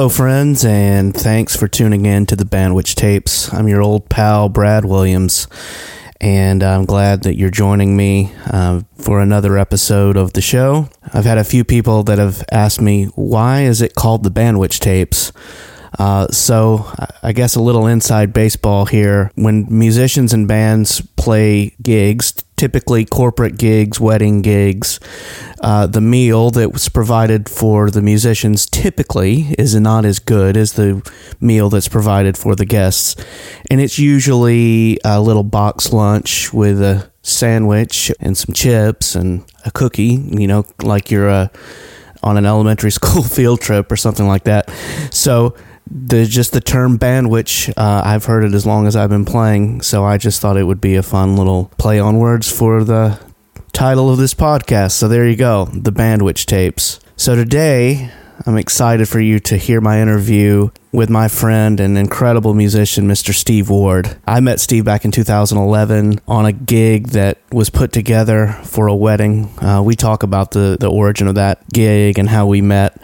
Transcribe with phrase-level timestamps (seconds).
[0.00, 3.52] Hello, friends, and thanks for tuning in to the Bandwich Tapes.
[3.52, 5.46] I'm your old pal, Brad Williams,
[6.22, 10.88] and I'm glad that you're joining me uh, for another episode of the show.
[11.12, 14.80] I've had a few people that have asked me, why is it called the Bandwich
[14.80, 15.32] Tapes?
[15.98, 16.90] Uh, so,
[17.22, 19.30] I guess a little inside baseball here.
[19.34, 25.00] When musicians and bands play gigs, typically corporate gigs, wedding gigs,
[25.62, 30.74] uh, the meal that was provided for the musicians typically is not as good as
[30.74, 31.00] the
[31.40, 33.16] meal that's provided for the guests.
[33.70, 39.70] And it's usually a little box lunch with a sandwich and some chips and a
[39.70, 41.48] cookie, you know, like you're uh,
[42.22, 44.68] on an elementary school field trip or something like that.
[45.10, 49.24] So, the just the term bandwich uh, i've heard it as long as i've been
[49.24, 52.84] playing so i just thought it would be a fun little play on words for
[52.84, 53.18] the
[53.72, 54.92] title of this podcast.
[54.92, 57.00] So there you go the bandwich tapes.
[57.16, 58.10] So today
[58.46, 63.34] i'm excited for you to hear my interview with my friend and incredible musician mr
[63.34, 64.16] steve ward.
[64.26, 68.94] I met steve back in 2011 on a gig that was put together for a
[68.94, 69.50] wedding.
[69.58, 73.00] Uh, we talk about the, the origin of that gig and how we met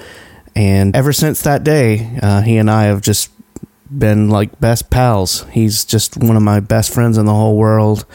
[0.57, 3.31] and ever since that day, uh, he and I have just
[3.91, 5.45] been like best pals.
[5.53, 8.07] He's just one of my best friends in the whole world.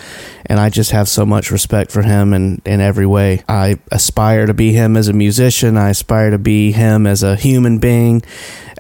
[0.47, 3.43] And I just have so much respect for him in, in every way.
[3.47, 5.77] I aspire to be him as a musician.
[5.77, 8.23] I aspire to be him as a human being,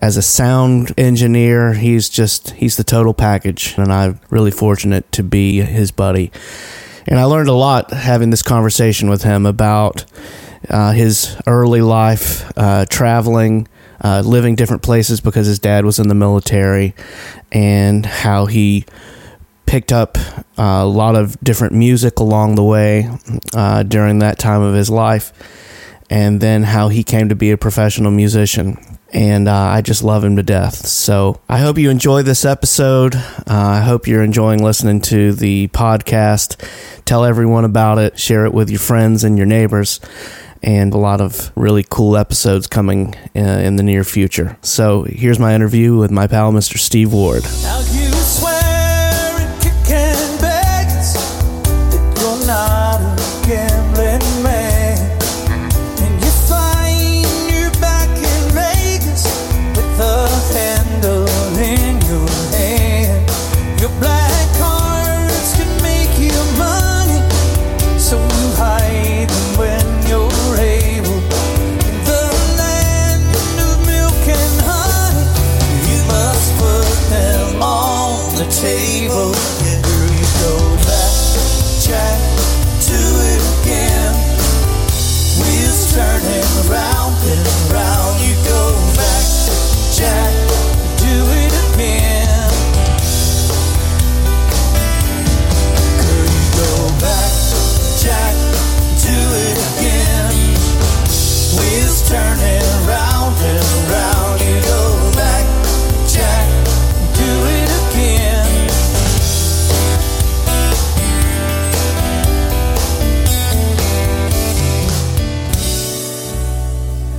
[0.01, 1.73] as a sound engineer.
[1.73, 3.75] He's just, he's the total package.
[3.77, 6.31] And I'm really fortunate to be his buddy.
[7.07, 10.03] And I learned a lot having this conversation with him about
[10.69, 13.67] uh, his early life, uh, traveling,
[14.03, 16.93] uh, living different places because his dad was in the military,
[17.51, 18.85] and how he
[19.65, 20.17] picked up
[20.57, 23.09] uh, a lot of different music along the way
[23.53, 25.31] uh, during that time of his life,
[26.09, 28.77] and then how he came to be a professional musician.
[29.13, 30.87] And uh, I just love him to death.
[30.87, 33.15] So I hope you enjoy this episode.
[33.45, 36.55] I hope you're enjoying listening to the podcast.
[37.03, 39.99] Tell everyone about it, share it with your friends and your neighbors
[40.63, 44.57] and a lot of really cool episodes coming uh, in the near future.
[44.61, 46.77] So here's my interview with my pal, Mr.
[46.77, 47.43] Steve Ward.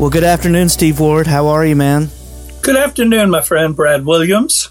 [0.03, 1.29] Well, good afternoon, Steve Ward.
[1.29, 2.11] How are you, man?
[2.61, 4.69] Good afternoon, my friend Brad Williams.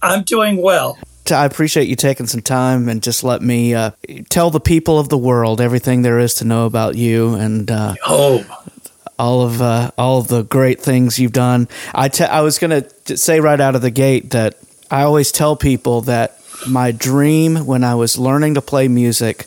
[0.00, 0.96] I'm doing well.
[1.28, 3.90] I appreciate you taking some time and just let me uh,
[4.28, 7.96] tell the people of the world everything there is to know about you and uh,
[8.06, 8.44] oh,
[9.18, 11.66] all of uh, all of the great things you've done.
[11.92, 14.56] I, te- I was going to say right out of the gate that
[14.88, 19.46] I always tell people that my dream when I was learning to play music,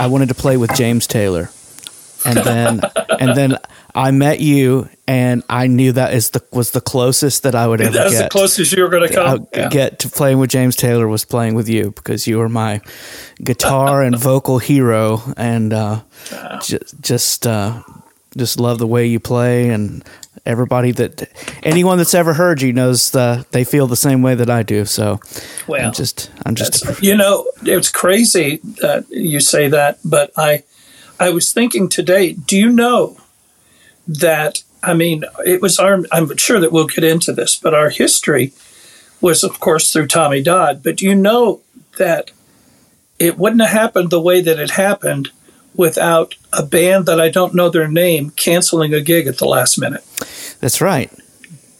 [0.00, 1.50] I wanted to play with James Taylor,
[2.24, 2.80] and then
[3.20, 3.58] and then
[3.94, 7.80] I met you, and I knew that is the was the closest that I would
[7.80, 8.04] ever get.
[8.04, 9.48] That's the closest you were going to come.
[9.54, 9.68] Yeah.
[9.68, 12.80] Get to playing with James Taylor was playing with you because you were my
[13.42, 16.58] guitar and vocal hero, and uh, wow.
[16.62, 17.82] just just uh,
[18.36, 20.04] just love the way you play, and
[20.46, 21.30] everybody that
[21.62, 24.84] anyone that's ever heard you knows the, they feel the same way that I do.
[24.84, 25.20] So,
[25.66, 30.64] well, I'm just I'm just you know it's crazy that you say that, but I
[31.18, 32.32] I was thinking today.
[32.32, 33.18] Do you know?
[34.06, 36.00] that I mean, it was our.
[36.12, 38.52] I'm sure that we'll get into this, but our history
[39.20, 40.82] was, of course, through Tommy Dodd.
[40.82, 41.62] But do you know
[41.96, 42.30] that
[43.18, 45.30] it wouldn't have happened the way that it happened
[45.74, 49.78] without a band that I don't know their name canceling a gig at the last
[49.78, 50.04] minute.
[50.60, 51.10] That's right.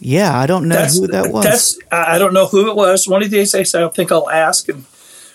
[0.01, 1.79] Yeah, I don't know that's, who that was.
[1.93, 3.07] I don't know who it was.
[3.07, 4.85] One of these days, I think I'll ask and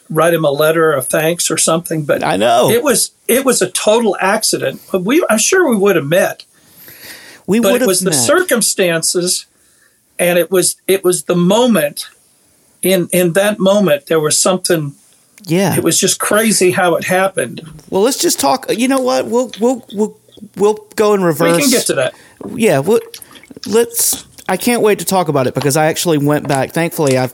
[0.10, 2.06] write him a letter of thanks or something.
[2.06, 4.82] But I know it was it was a total accident.
[4.92, 6.46] But We I'm sure we would have met
[7.50, 8.12] we but it was met.
[8.14, 9.48] the circumstances
[10.20, 12.08] and it was it was the moment.
[12.84, 14.94] In in that moment, there was something.
[15.46, 15.76] Yeah.
[15.76, 17.62] It was just crazy how it happened.
[17.90, 18.68] well, let's just talk.
[18.70, 19.26] You know what?
[19.26, 20.18] We'll we'll we'll
[20.56, 21.58] we'll go in reverse.
[21.58, 22.14] We can get to that.
[22.56, 23.00] yeah, well,
[23.66, 24.26] let's.
[24.50, 26.72] I can't wait to talk about it because I actually went back.
[26.72, 27.34] Thankfully, I've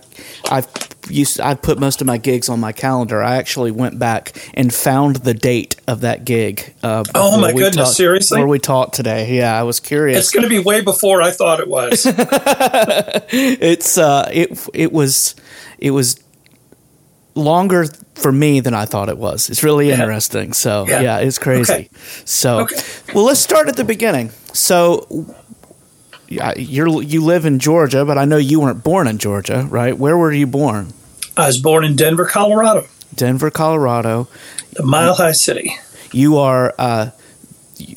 [0.52, 0.68] I've
[1.10, 3.24] used I've put most of my gigs on my calendar.
[3.24, 6.74] I actually went back and found the date of that gig.
[6.84, 8.40] Uh, Oh, my goodness, talked- seriously?
[8.40, 10.20] where we talked today, yeah, I was curious.
[10.20, 12.06] It's going to be way before I thought it was.
[13.32, 15.36] it's uh, it it was
[15.80, 16.20] it was
[17.36, 17.86] longer
[18.16, 19.50] for me than I thought it was.
[19.50, 19.96] It's really Yeah.
[20.00, 20.54] interesting.
[20.54, 21.18] So yeah, Yeah.
[21.20, 21.72] it's crazy.
[21.74, 21.90] Okay.
[22.26, 22.78] So Okay.
[23.14, 24.32] well, let's start at the beginning.
[24.54, 25.08] So.
[26.28, 29.98] Yeah, You're you live in Georgia, but I know you weren't born in Georgia, right?
[29.98, 30.94] Where were you born?
[31.38, 34.28] I was born in Denver, Colorado, Denver, Colorado.
[34.74, 35.76] the Mile High City.
[36.12, 37.12] You are uh,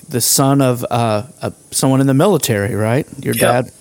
[0.08, 3.06] the son of uh, uh, someone in the military, right?
[3.22, 3.40] Your Yep.
[3.40, 3.72] dad.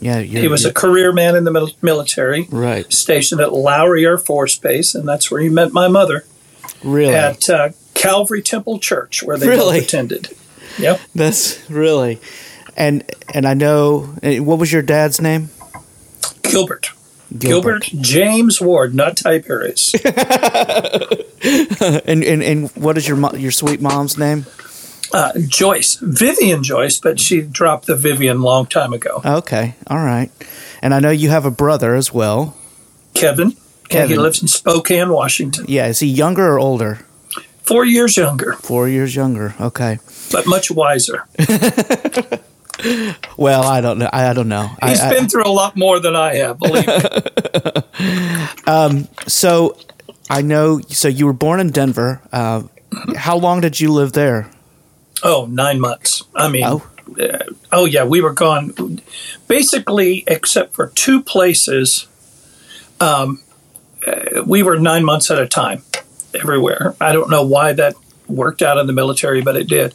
[0.00, 2.90] Yeah, He was a career man in the military, right.
[2.92, 6.24] stationed at Lowry Air Force Base, and that's where he met my mother
[6.82, 9.80] Really, at uh, Calvary Temple Church, where they Really?
[9.80, 10.28] both attended.
[10.78, 12.18] Yep, that's really,
[12.76, 14.14] and and I know.
[14.22, 15.50] What was your dad's name?
[16.42, 16.90] Gilbert.
[17.38, 19.94] Gilbert, James Ward, not Tiberius.
[21.44, 24.46] and, and and what is your mo- your sweet mom's name?
[25.12, 29.20] Uh, Joyce, Vivian Joyce, but she dropped the Vivian long time ago.
[29.24, 30.30] Okay, all right.
[30.82, 32.56] And I know you have a brother as well.
[33.14, 33.56] Kevin,
[33.88, 34.08] Kevin.
[34.10, 35.66] he lives in Spokane, Washington.
[35.68, 36.98] Yeah, is he younger or older?
[37.62, 39.54] Four years younger, Four years younger.
[39.60, 39.98] Okay.
[40.32, 41.26] but much wiser.
[43.36, 44.08] Well, I don't know.
[44.12, 44.70] I, I don't know.
[44.80, 46.94] I- He's I- been through a lot more than I have, believe me.
[49.26, 49.76] so
[50.28, 50.80] I know.
[50.88, 52.20] So you were born in Denver.
[52.32, 52.62] Uh,
[53.16, 54.50] how long did you live there?
[55.22, 56.22] Oh, nine months.
[56.34, 56.82] I mean, Oh.
[57.20, 57.38] uh,
[57.72, 59.00] oh yeah, we were gone.
[59.48, 62.06] Basically, except for two places,
[63.00, 63.42] um,
[64.06, 65.82] uh, we were nine months at a time
[66.34, 66.94] everywhere.
[67.00, 67.94] I don't know why that
[68.28, 69.94] worked out in the military, but it did.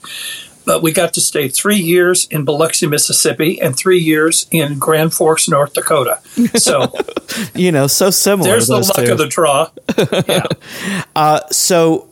[0.66, 5.14] But we got to stay three years in Biloxi, Mississippi, and three years in Grand
[5.14, 6.20] Forks, North Dakota.
[6.56, 6.92] So
[7.56, 8.50] You know, so similar.
[8.50, 9.12] there's the luck two.
[9.12, 9.70] of the draw.
[11.16, 11.40] Yeah.
[11.52, 12.08] So,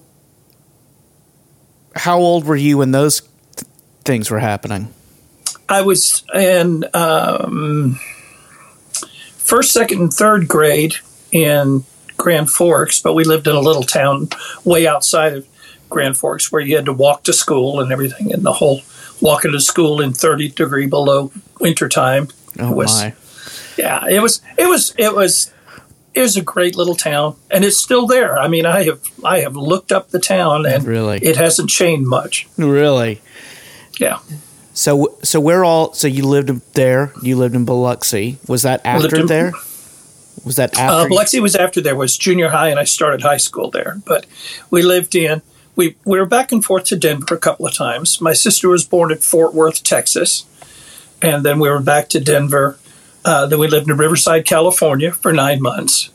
[1.95, 3.67] how old were you when those th-
[4.05, 4.93] things were happening?
[5.69, 7.99] I was in um,
[9.37, 10.95] first, second, and third grade
[11.31, 11.83] in
[12.17, 14.29] Grand Forks, but we lived in a little town
[14.63, 15.47] way outside of
[15.93, 18.81] Grand Forks where you had to walk to school and everything, and the whole
[19.21, 21.31] walking to school in 30 degree below
[21.61, 22.27] wintertime.
[22.59, 23.13] Oh was, my!
[23.77, 25.51] Yeah, it was, it was, it was.
[26.15, 28.37] It was a great little town, and it's still there.
[28.37, 31.17] I mean, I have I have looked up the town, and Really?
[31.23, 32.47] it hasn't changed much.
[32.55, 33.19] Really?
[33.99, 34.19] Yeah,
[34.73, 35.93] So, so we're all.
[35.93, 37.11] So you lived there.
[37.23, 38.37] You lived in Biloxi.
[38.47, 39.53] Was that after in- there?
[40.45, 41.09] Was that Uh, after?
[41.09, 43.99] Biloxi was after there was junior high, and I started high school there.
[44.05, 44.25] But
[44.69, 45.41] we lived in
[45.75, 48.21] we we were back and forth to Denver a couple of times.
[48.21, 50.45] My sister was born at Fort Worth, Texas,
[51.21, 52.77] and then we were back to Denver.
[53.25, 56.11] Uh, then we lived in Riverside, California, for nine months,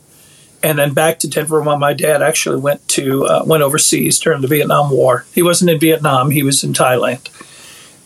[0.61, 4.41] and then back to Denver when my dad actually went to uh, went overseas during
[4.41, 5.25] the Vietnam War.
[5.33, 7.27] He wasn't in Vietnam; he was in Thailand,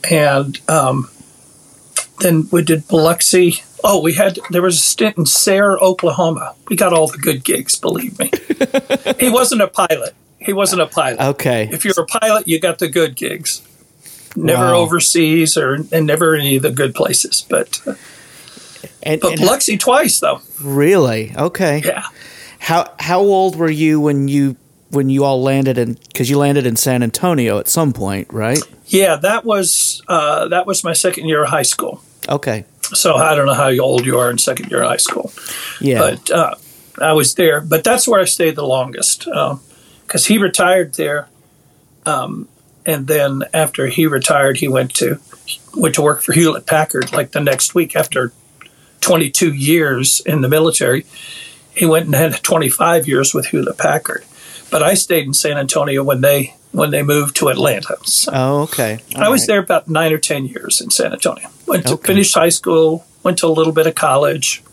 [0.10, 1.10] and um,
[2.20, 3.62] then we did Biloxi.
[3.84, 6.56] Oh, we had there was a stint in Sayre, Oklahoma.
[6.70, 8.32] We got all the good gigs, believe me.
[9.20, 10.16] he wasn't a pilot.
[10.46, 11.20] He wasn't a pilot.
[11.30, 11.70] okay.
[11.72, 13.62] If you're a pilot, you got the good gigs.
[14.36, 14.76] Never Wow.
[14.78, 17.46] overseas or and never any of the good places.
[17.48, 17.94] But uh,
[19.04, 20.42] and, but and Biloxi twice though.
[20.62, 21.34] really?
[21.38, 21.82] Okay.
[21.86, 22.04] Yeah.
[22.60, 24.56] How how old were you when you
[24.90, 25.94] when you all landed in?
[25.94, 28.60] Because you landed in San Antonio at some point, right?
[28.88, 32.02] Yeah, that was uh, that was my second year of high school.
[32.28, 32.66] Okay.
[32.94, 35.32] So I don't know how old you are in second year of high school.
[35.80, 36.00] Yeah.
[36.00, 36.56] but uh,
[37.02, 37.62] I was there.
[37.62, 39.28] But that's where I stayed the longest
[40.06, 41.28] because he retired there,
[42.06, 42.48] um,
[42.86, 45.20] and then after he retired, he went to
[45.76, 47.12] went to work for Hewlett Packard.
[47.14, 48.32] Like the next week, after
[49.02, 51.06] 22 years in the military,
[51.76, 54.24] he went and had 25 years with Hewlett Packard.
[54.70, 57.98] But I stayed in San Antonio when they when they moved to Atlanta.
[58.06, 59.00] So oh, okay.
[59.16, 61.48] I was there about nine or ten years in San Antonio.
[61.68, 62.08] Went to Okay.
[62.08, 64.64] finished high school, went to a little bit of college.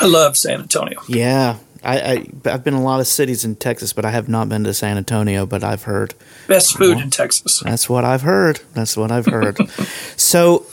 [0.00, 1.00] I love San Antonio.
[1.08, 1.56] Yeah.
[1.84, 4.48] I, I I've been in a lot of cities in Texas, but I have not
[4.48, 5.46] been to San Antonio.
[5.46, 6.14] But I've heard
[6.46, 7.60] Best food in Texas.
[7.60, 8.60] that's what I've heard.
[8.74, 9.58] That's what I've heard.
[10.16, 10.66] so,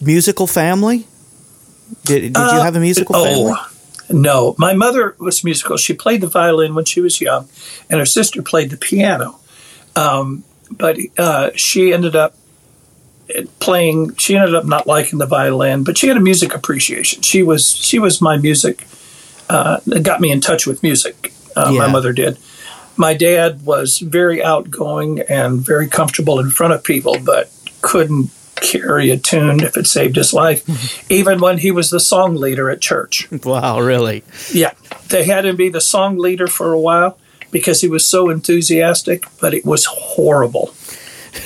[0.00, 1.06] musical family.
[2.04, 3.52] Did, did you Uh, have a musical family?
[3.56, 3.68] Oh,
[4.10, 4.54] no.
[4.58, 5.76] My mother was musical.
[5.76, 7.48] She played the violin when she was young,
[7.88, 9.38] and her sister played the piano.
[9.96, 12.34] Um, but uh, she ended up
[13.58, 14.14] playing.
[14.16, 17.22] She ended up not liking the violin, but she had a music appreciation.
[17.22, 18.86] She was she was my music.
[19.50, 21.32] Uh, got me in touch with music.
[21.56, 21.80] Uh, Yeah.
[21.80, 22.38] My mother did.
[22.96, 27.50] My dad was very outgoing and very comfortable in front of people, but
[27.82, 30.62] couldn't carry a tune if it saved his life,
[31.10, 33.26] even when he was the song leader at church.
[33.44, 34.22] Wow, really?
[34.52, 34.72] Yeah,
[35.08, 37.18] they had him be the song leader for a while
[37.50, 40.74] because he was so enthusiastic, but it was horrible.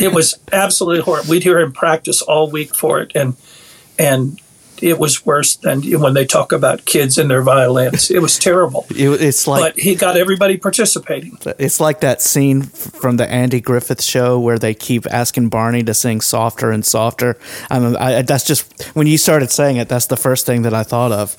[0.00, 1.30] It was absolutely horrible.
[1.30, 3.36] We'd hear him practice all week for it, and
[3.98, 4.40] and
[4.84, 8.10] it was worse than when they talk about kids and their violins.
[8.10, 8.86] It was terrible.
[8.94, 11.36] It, it's like But he got everybody participating.
[11.58, 15.94] it's like that scene from the Andy Griffith show where they keep asking Barney to
[15.94, 17.36] sing softer and softer.
[17.70, 19.88] I mean, I, that's just when you started saying it.
[19.88, 21.36] That's the first thing that I thought of.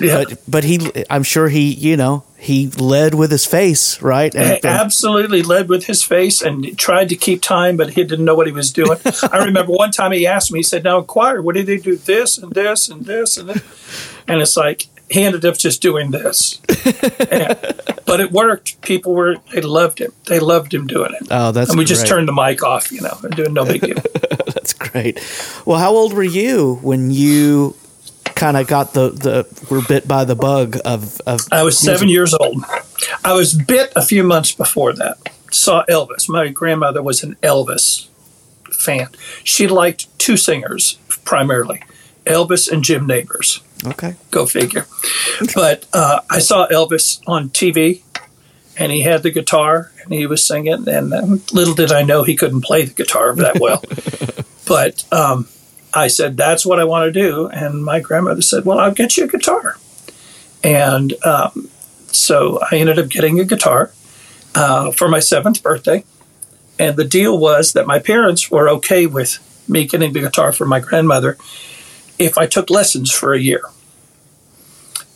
[0.00, 0.24] Yeah.
[0.24, 0.78] But but he,
[1.08, 4.34] I'm sure he, you know, he led with his face, right?
[4.34, 8.34] And- absolutely led with his face and tried to keep time, but he didn't know
[8.36, 8.98] what he was doing.
[9.32, 11.96] I remember one time he asked me, he said, Now, choir, what do they do?
[11.96, 14.12] This and this and this and this.
[14.28, 16.60] And it's like, he ended up just doing this.
[17.30, 17.58] And-
[18.06, 18.80] but it worked.
[18.80, 20.12] People were, they loved him.
[20.28, 21.28] They loved him doing it.
[21.30, 23.82] oh, that's and we just turned the mic off, you know, and doing no big
[23.82, 23.96] deal.
[24.46, 25.20] That's great.
[25.66, 27.76] Well, how old were you when you
[28.38, 32.08] kind of got the the were bit by the bug of of I was seven
[32.08, 32.64] years old.
[33.24, 35.18] I was bit a few months before that.
[35.50, 36.28] Saw Elvis.
[36.28, 38.08] My grandmother was an Elvis
[38.70, 39.08] fan.
[39.44, 41.82] She liked two singers primarily,
[42.24, 43.60] Elvis and Jim Nabors.
[43.84, 44.16] okay.
[44.30, 44.86] Go figure.
[45.54, 48.02] But uh, I saw Elvis on TV,
[48.76, 50.88] and he had the guitar and he was singing.
[50.88, 53.82] And um, little did I know he couldn't play the guitar that well.
[54.66, 55.48] but um,
[55.94, 59.16] I said, "That's what I want to do." And my grandmother said, "Well, I'll get
[59.16, 59.76] you a guitar."
[60.62, 61.68] And um,
[62.08, 63.92] so I ended up getting a guitar
[64.54, 66.04] uh, for my seventh birthday.
[66.78, 70.64] And the deal was that my parents were okay with me getting the guitar for
[70.66, 71.36] my grandmother
[72.18, 73.62] if I took lessons for a year.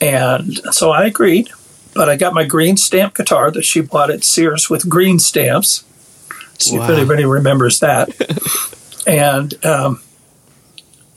[0.00, 1.50] And so I agreed,
[1.94, 5.84] but I got my green stamp guitar that she bought at Sears with green stamps.
[6.58, 6.84] See Wow.
[6.84, 8.10] if anybody remembers that.
[9.06, 10.02] and um,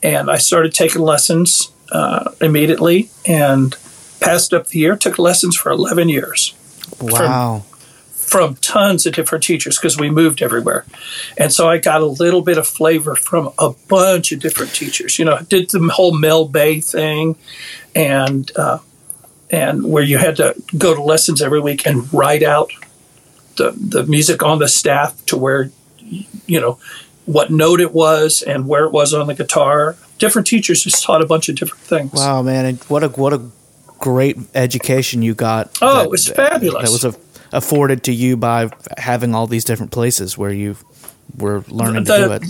[0.02, 3.76] and I started taking lessons uh, immediately and
[4.20, 4.96] passed up the year.
[4.96, 6.54] Took lessons for eleven years
[7.00, 7.64] Wow.
[8.10, 10.84] from tons of different teachers because we moved everywhere.
[11.36, 15.18] And so I got a little bit of flavor from a bunch of different teachers.
[15.18, 17.36] You know, I did the whole Mel Bay thing
[17.94, 18.78] and uh,
[19.50, 22.70] and where you had to go to lessons every week and write out
[23.56, 25.70] the, the music on the staff to where,
[26.46, 26.78] you know,
[27.26, 29.96] what note it was and where it was on the guitar.
[30.18, 32.12] Different teachers just taught a bunch of different things.
[32.14, 33.42] Wow, man, and what a what a
[33.98, 35.76] great education you got.
[35.82, 36.84] Oh, that- it was fabulous.
[36.84, 40.76] That was a, afforded to you by having all these different places where you
[41.36, 42.42] were learning to do it.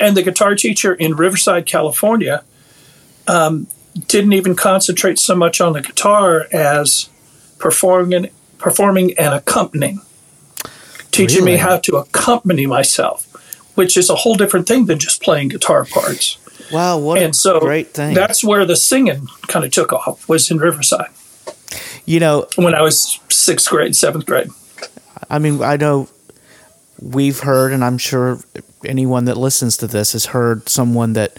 [0.00, 2.42] and the guitar teacher in Riverside, California,
[3.28, 3.66] um,
[4.08, 7.08] didn't even concentrate so much on the guitar as
[7.58, 8.28] performing,
[8.58, 10.00] performing and accompanying,
[11.10, 11.52] teaching Really?
[11.52, 13.26] me how to accompany myself,
[13.74, 16.38] which is a whole different thing than just playing guitar parts.
[16.72, 18.14] Wow, what and a so great thing!
[18.14, 21.10] that's where the singing kind of took off was in Riverside
[22.06, 24.48] you know, when I was sixth grade, seventh grade.
[25.30, 26.08] I mean, I know
[27.00, 28.40] we've heard, and I'm sure
[28.84, 31.38] anyone that listens to this has heard someone that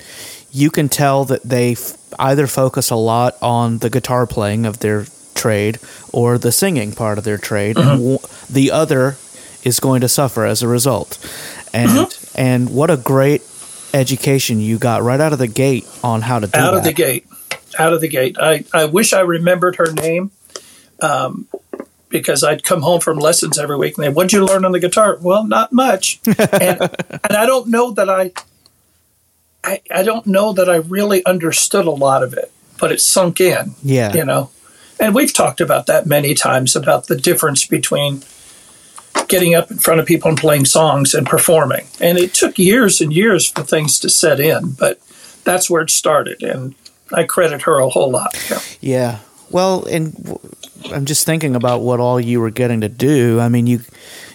[0.52, 4.80] you can tell that they f- either focus a lot on the guitar playing of
[4.80, 5.80] their trade
[6.12, 8.16] or the singing part of their trade, and mm-hmm.
[8.16, 9.18] w- the other
[9.64, 11.20] is going to suffer as a result.
[11.74, 12.25] And mm-hmm.
[12.36, 13.42] And what a great
[13.94, 16.62] education you got right out of the gate on how to do it.
[16.62, 16.78] out that.
[16.80, 17.26] of the gate.
[17.78, 18.38] Out of the gate.
[18.40, 20.32] I, I wish i remembered her name
[21.02, 21.48] um,
[22.10, 24.80] because i'd come home from lessons every week and they what'd you learn on the
[24.80, 25.18] guitar?
[25.20, 26.20] Well not much.
[26.28, 28.32] And, and i don't know that I,
[29.64, 33.40] I i don't know that i really understood a lot of it but it sunk
[33.40, 34.52] in yeah, you know?
[35.00, 38.24] And we've talked about that many times about the difference between
[39.28, 43.02] getting up in front of people and playing songs and performing and it took years
[43.02, 45.00] and years for things to set in but
[45.44, 46.76] that's where it started and
[47.14, 48.60] i credit her a whole lot yeah.
[48.82, 49.20] Yeah.
[49.50, 50.38] Well, and
[50.92, 53.40] I'm just thinking about what all you were getting to do.
[53.40, 53.82] I mean, you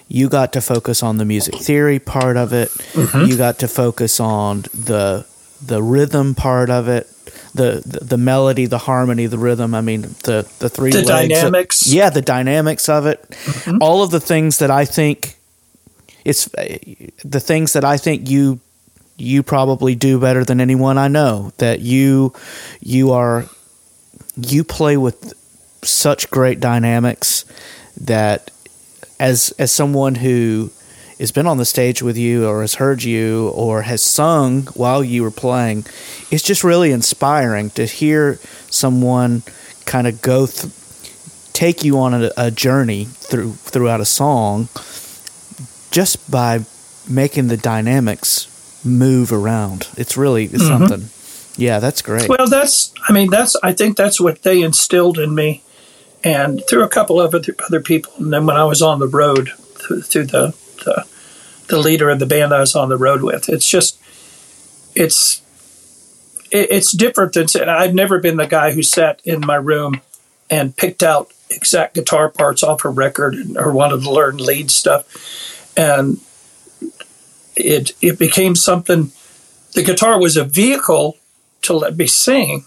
[0.09, 2.69] you got to focus on the music theory part of it.
[2.69, 3.27] Mm-hmm.
[3.31, 5.27] You got to focus on the
[5.65, 7.07] the rhythm part of it.
[7.55, 9.75] The, the the melody, the harmony, the rhythm.
[9.75, 11.83] I mean, the the three The of- dynamics.
[11.83, 11.97] Mm-hmm.
[11.97, 13.19] yeah, the dynamics of it.
[13.81, 15.37] All of the things that I think
[16.25, 16.45] it's
[17.25, 18.61] the things that I think you
[19.17, 21.53] you probably do better than anyone I know.
[21.59, 22.33] That you
[22.81, 23.47] you are
[24.37, 25.33] you play with
[25.83, 27.45] such great dynamics
[28.01, 28.51] that
[29.19, 30.71] as as someone who
[31.21, 35.05] has been on the stage with you or has heard you or has sung while
[35.05, 35.85] you were playing,
[36.31, 38.39] it's just really inspiring to hear
[38.71, 39.43] someone
[39.85, 40.73] kind of go th-
[41.53, 44.69] take you on a, a journey through throughout a song
[45.91, 46.61] just by
[47.09, 48.47] making the dynamics
[48.85, 49.89] move around.
[49.97, 50.87] It's really it's mm-hmm.
[50.87, 51.11] something.
[51.57, 52.29] Yeah, that's great.
[52.29, 55.63] Well, that's I mean that's I think that's what they instilled in me,
[56.25, 58.13] and through a couple of other, other people.
[58.17, 61.05] And then when I was on the road through, through the, the
[61.71, 63.99] the leader of the band I was on the road with, it's just
[64.95, 65.41] it's
[66.51, 70.01] it's different than I've never been the guy who sat in my room
[70.51, 75.07] and picked out exact guitar parts off a record or wanted to learn lead stuff,
[75.77, 76.21] and
[77.57, 79.13] it it became something.
[79.75, 81.19] The guitar was a vehicle
[81.63, 82.65] to let me sing,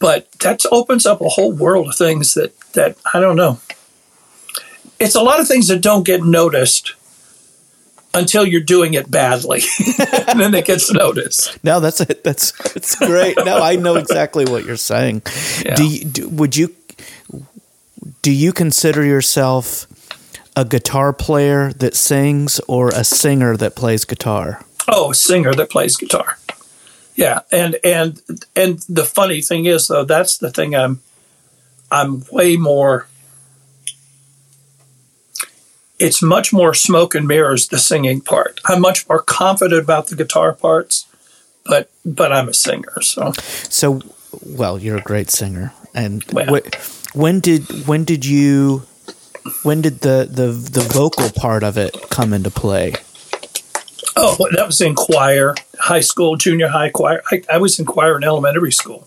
[0.00, 3.60] but that opens up a whole world of things that that I don't know.
[4.98, 6.94] It's a lot of things that don't get noticed
[8.14, 9.62] until you're doing it badly,
[10.28, 11.62] and then it gets noticed.
[11.64, 12.24] No, that's it.
[12.24, 13.36] That's that's great.
[13.44, 15.22] No, I know exactly what you're saying.
[15.64, 15.74] Yeah.
[15.74, 16.74] Do, you, do would you
[18.22, 19.86] do you consider yourself
[20.56, 24.64] a guitar player that sings or a singer that plays guitar?
[24.88, 26.38] Oh, a singer that plays guitar.
[27.14, 28.20] Yeah, and and
[28.56, 31.00] and the funny thing is though, that's the thing I'm
[31.90, 33.06] I'm way more
[36.02, 38.60] it's much more smoke and mirrors the singing part.
[38.64, 41.06] I'm much more confident about the guitar parts,
[41.64, 43.32] but but I'm a singer, so
[43.68, 44.00] So
[44.44, 45.72] well, you're a great singer.
[45.94, 48.82] And well, wh- when did when did you
[49.62, 52.94] when did the, the the vocal part of it come into play?
[54.14, 57.22] Oh, that was in choir, high school, junior high choir.
[57.30, 59.06] I, I was in choir in elementary school,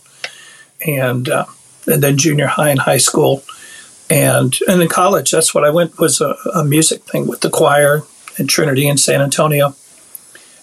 [0.85, 1.45] and uh,
[1.87, 3.43] and then junior high and high school,
[4.09, 5.31] and and in college.
[5.31, 8.03] That's what I went was a, a music thing with the choir
[8.37, 9.75] at Trinity in San Antonio,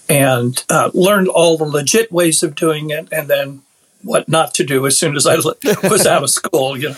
[0.09, 3.62] and uh, learned all the legit ways of doing it, and then
[4.02, 5.37] what not to do as soon as I
[5.88, 6.76] was out of school.
[6.76, 6.96] You know,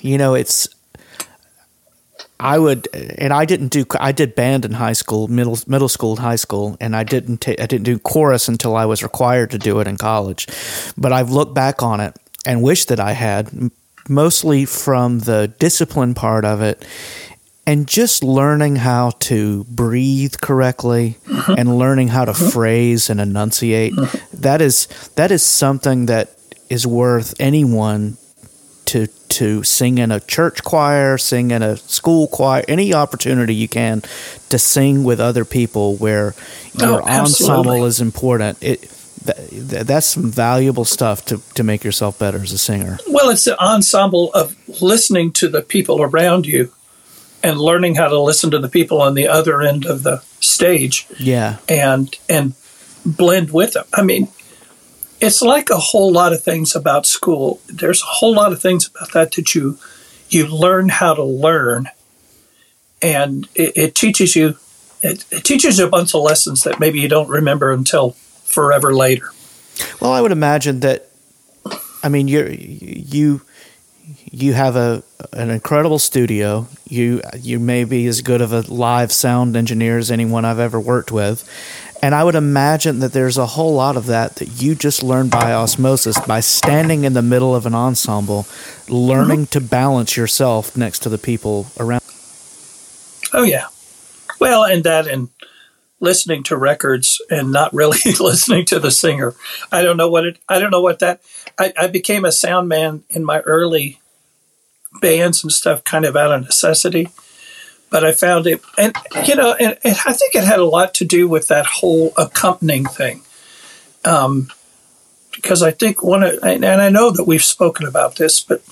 [0.00, 0.68] you know it's
[2.42, 3.84] I would, and I didn't do.
[4.00, 7.46] I did band in high school, middle middle school, high school, and I didn't.
[7.48, 10.48] I didn't do chorus until I was required to do it in college.
[10.98, 13.70] But I've looked back on it and wish that I had,
[14.08, 16.84] mostly from the discipline part of it,
[17.66, 21.54] and just learning how to breathe correctly mm-hmm.
[21.56, 22.48] and learning how to mm-hmm.
[22.48, 23.92] phrase and enunciate.
[23.92, 24.40] Mm-hmm.
[24.40, 24.86] That is
[25.16, 26.36] that is something that
[26.68, 28.16] is worth anyone
[28.86, 33.68] to to sing in a church choir, sing in a school choir, any opportunity you
[33.68, 34.02] can
[34.50, 36.34] to sing with other people where
[36.78, 38.58] your oh, ensemble is important.
[38.62, 38.91] It
[39.24, 42.98] th- that's some valuable stuff to, to make yourself better as a singer.
[43.08, 46.72] Well, it's an ensemble of listening to the people around you
[47.42, 51.06] and learning how to listen to the people on the other end of the stage.
[51.18, 51.58] Yeah.
[51.68, 52.54] And and
[53.04, 53.84] blend with them.
[53.92, 54.28] I mean,
[55.20, 57.60] it's like a whole lot of things about school.
[57.68, 59.78] There's a whole lot of things about that that you
[60.30, 61.90] you learn how to learn,
[63.00, 64.56] and it, it teaches you
[65.02, 68.16] it, it, teaches you a bunch of lessons that maybe you don't remember until
[68.52, 69.30] forever later.
[70.00, 71.08] Well, I would imagine that.
[72.02, 73.42] I mean, you you
[74.30, 76.66] you have a an incredible studio.
[76.88, 80.80] You you may be as good of a live sound engineer as anyone I've ever
[80.80, 81.48] worked with,
[82.02, 85.28] and I would imagine that there's a whole lot of that that you just learn
[85.28, 88.46] by osmosis, by standing in the middle of an ensemble,
[88.88, 89.58] learning mm-hmm.
[89.58, 92.02] to balance yourself next to the people around.
[93.32, 93.66] Oh, yeah.
[94.40, 95.28] Well, and that and
[96.02, 99.34] listening to records and not really listening to the singer.
[99.70, 101.22] I don't know what it, I don't know what that,
[101.58, 104.00] I, I became a sound man in my early
[105.00, 107.08] bands and stuff kind of out of necessity
[107.92, 110.94] but I found it, and you know, and, and, I think it had a lot
[110.94, 113.20] to do with that whole accompanying thing,
[114.02, 114.50] um,
[115.34, 118.62] because I think one of, and I know that we've spoken about this, but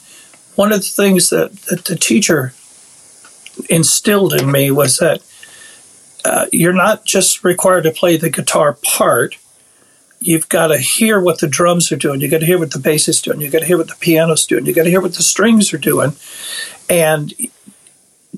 [0.55, 2.55] one of the things that, that the teacher
[3.69, 5.21] instilled in me was that
[6.25, 9.37] uh, you're not just required to play the guitar part.
[10.19, 12.21] You've got to hear what the drums are doing.
[12.21, 13.41] You've got to hear what the bass is doing.
[13.41, 14.67] You've got to hear what the piano's doing.
[14.67, 16.13] You've got to hear what the strings are doing,
[16.89, 17.33] and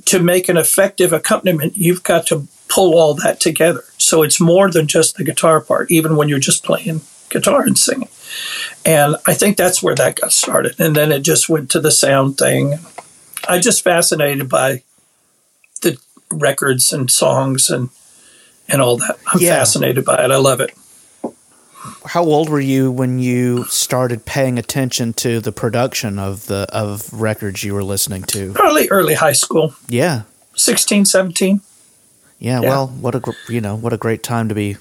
[0.05, 3.85] to make an effective accompaniment, you've got to pull all that together.
[3.99, 7.79] So it's more than just the guitar part, even when you're just playing guitar and
[7.79, 8.09] singing.
[8.85, 10.79] And I think that's where that got started.
[10.79, 12.79] And then it just went to the sound thing.
[13.49, 14.83] I'm just fascinated by
[16.33, 17.91] records and songs and
[18.69, 19.19] and all that.
[19.27, 19.59] I'm yeah.
[19.59, 20.31] fascinated by it.
[20.31, 20.73] I love it
[22.07, 27.13] how old were you when you started paying attention to the production of the of
[27.13, 28.53] records you were listening to?
[28.53, 29.75] Probably early high school.
[29.89, 30.23] Yeah.
[30.55, 31.61] 16, 17.
[32.39, 32.69] Yeah, Yeah.
[32.69, 34.77] well, what a you know what a great time to be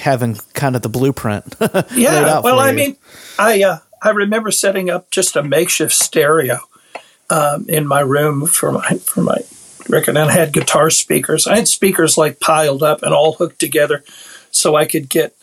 [0.00, 1.58] having kind of the blueprint.
[1.60, 2.40] laid Yeah.
[2.40, 2.96] Well, I mean,
[3.38, 6.58] I uh, I remember setting up just a makeshift stereo
[7.30, 9.38] um, in my room for my for my
[9.88, 11.46] record, and I had guitar speakers.
[11.46, 14.04] I had speakers like piled up and all hooked together,
[14.50, 15.36] so I could get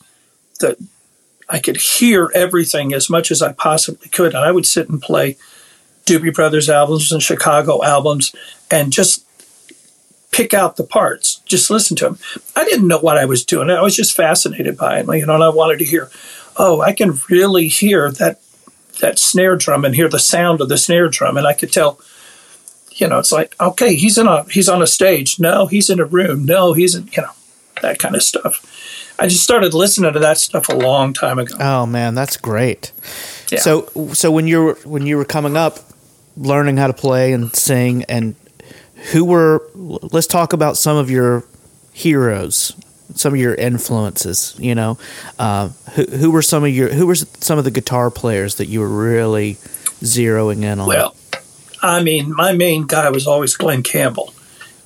[0.60, 0.78] the
[1.50, 5.02] I could hear everything as much as I possibly could, and I would sit and
[5.02, 5.38] play
[6.06, 8.34] Doobie Brothers albums and Chicago albums,
[8.72, 9.26] and just
[10.32, 12.18] pick out the parts, just listen to them.
[12.56, 13.70] I didn't know what I was doing.
[13.70, 16.10] I was just fascinated by it, you know, and I wanted to hear.
[16.58, 18.40] Oh, I can really hear that
[19.00, 22.00] that snare drum and hear the sound of the snare drum, and I could tell.
[22.96, 25.40] You know, it's like okay, he's in a he's on a stage.
[25.40, 26.46] No, he's in a room.
[26.46, 27.32] No, he's in you know
[27.82, 28.70] that kind of stuff.
[29.20, 31.56] I just started listening to that stuff a long time ago.
[31.60, 32.92] oh man, that's great.
[33.52, 33.60] Yeah.
[33.60, 35.80] So so when you were when you were coming up,
[36.38, 38.36] learning how to play and sing, and
[39.12, 41.46] who were let's talk about some of your
[41.92, 42.76] heroes,
[43.16, 44.56] some of your influences.
[44.60, 44.98] You know,
[45.40, 48.68] uh, who who were some of your who were some of the guitar players that
[48.68, 49.56] you were really
[50.02, 50.88] zeroing in on?
[50.88, 51.16] Well,
[51.84, 54.34] I mean, my main guy was always Glen Campbell,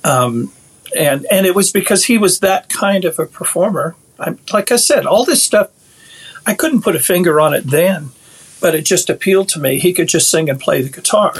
[0.04, 0.52] um,
[0.98, 3.94] and and it was because he was that kind of a performer.
[4.18, 5.70] I, like I said, all this stuff,
[6.44, 8.10] I couldn't put a finger on it then,
[8.60, 9.78] but it just appealed to me.
[9.78, 11.32] He could just sing and play the guitar,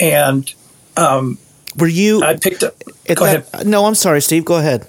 [0.00, 0.52] and
[0.96, 1.36] um,
[1.78, 2.74] were you I picked up.
[3.14, 3.66] Go that, ahead.
[3.66, 4.44] No, I'm sorry, Steve.
[4.46, 4.86] Go ahead.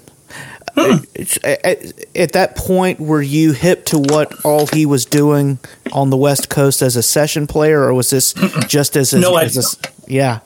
[0.76, 5.58] At, at- at that point, were you hip to what all he was doing
[5.92, 8.32] on the West Coast as a session player, or was this
[8.66, 9.62] just as a, No as a idea.
[9.62, 9.76] s-
[10.08, 10.40] yeah?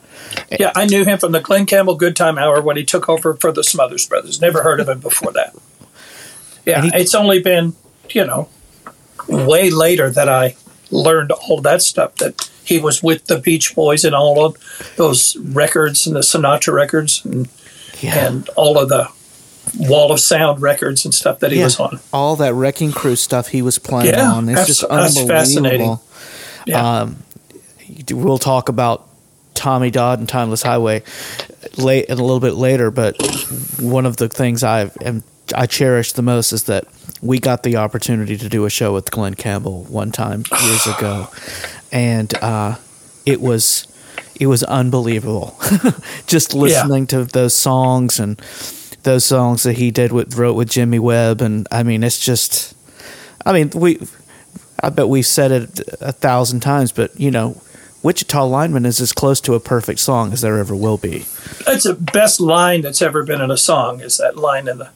[0.59, 3.33] Yeah, I knew him from the Glen Campbell Good Time Hour when he took over
[3.35, 4.39] for the Smothers Brothers.
[4.41, 5.55] Never heard of him before that.
[6.65, 7.73] Yeah, he- it's only been,
[8.09, 8.49] you know,
[9.27, 10.55] way later that I
[10.91, 14.57] learned all that stuff that he was with the Beach Boys and all of
[14.95, 17.47] those records and the Sinatra records and,
[18.01, 19.07] Yeah, and all of the
[19.79, 21.65] Wall of Sound records and stuff that he yeah.
[21.65, 21.99] was on.
[22.13, 24.47] all that Wrecking Crew stuff he was playing Yeah, on.
[24.49, 25.27] It's that's- just that's unbelievable.
[25.35, 25.97] fascinating.
[26.65, 27.01] Yeah.
[27.01, 27.23] Um,
[28.11, 29.07] we'll talk about
[29.63, 31.03] Tommy Dodd and Timeless Highway
[31.77, 33.15] late and a little bit later, but
[33.79, 35.23] one of the things I am
[35.55, 36.83] I cherish the most is that
[37.21, 41.29] we got the opportunity to do a show with Glen Campbell one time years ago,
[41.93, 42.75] and uh,
[43.25, 43.87] it was
[44.37, 45.57] it was unbelievable.
[46.27, 48.35] Just listening to those songs and
[49.03, 52.75] those songs that he did with wrote with Jimmy Webb, and I mean, it's just,
[53.45, 54.01] I mean, we,
[54.81, 57.61] I bet we've said it a thousand times, but you know,
[58.03, 61.19] Wichita Lineman is as close to a perfect song as there ever will be.
[61.65, 64.01] That's the best line that's ever been in a song.
[64.01, 64.89] Is that line in the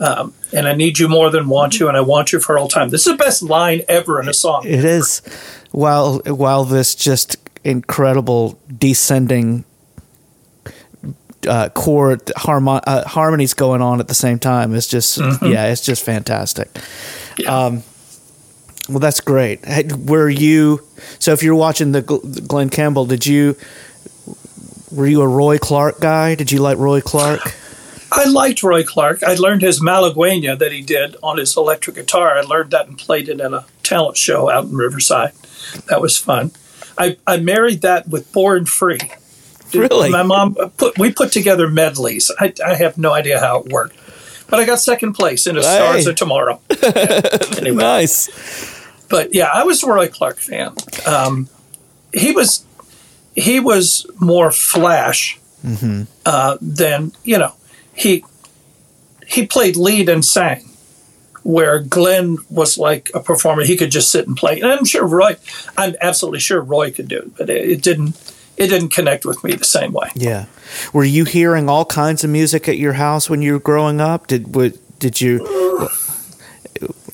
[0.00, 2.68] um, and I need you more than want you, and I want you for all
[2.68, 2.90] time.
[2.90, 4.64] This is the best line ever in a song.
[4.64, 5.22] It is,
[5.72, 9.64] while while this just incredible descending
[11.48, 15.84] uh, chord harmon- uh, harmonies going on at the same time is just yeah, it's
[15.84, 16.68] just fantastic.
[17.36, 17.56] Yeah.
[17.56, 17.82] Um,
[18.88, 19.60] well, that's great.
[19.96, 20.80] Were you
[21.18, 21.32] so?
[21.32, 23.56] If you're watching the Glen Campbell, did you
[24.90, 26.34] were you a Roy Clark guy?
[26.34, 27.54] Did you like Roy Clark?
[28.10, 29.22] I liked Roy Clark.
[29.22, 32.38] I learned his Malaguena that he did on his electric guitar.
[32.38, 35.32] I learned that and played it in a talent show out in Riverside.
[35.88, 36.52] That was fun.
[36.96, 38.98] I, I married that with Born Free.
[39.74, 40.08] Really?
[40.08, 42.30] My mom put we put together medleys.
[42.40, 43.96] I, I have no idea how it worked,
[44.48, 46.60] but I got second place in a Stars of Tomorrow.
[47.58, 48.77] anyway, Nice.
[49.08, 50.74] But yeah, I was a Roy Clark fan.
[51.06, 51.48] Um,
[52.12, 52.64] he was
[53.34, 55.38] he was more flash
[56.26, 57.52] uh, than you know.
[57.94, 58.24] He
[59.26, 60.68] he played lead and sang,
[61.42, 63.64] where Glenn was like a performer.
[63.64, 64.60] He could just sit and play.
[64.60, 65.36] And I'm sure Roy,
[65.76, 68.34] I'm absolutely sure Roy could do it, but it, it didn't.
[68.56, 70.10] It didn't connect with me the same way.
[70.16, 70.46] Yeah.
[70.92, 74.26] Were you hearing all kinds of music at your house when you were growing up?
[74.26, 75.88] Did would, did you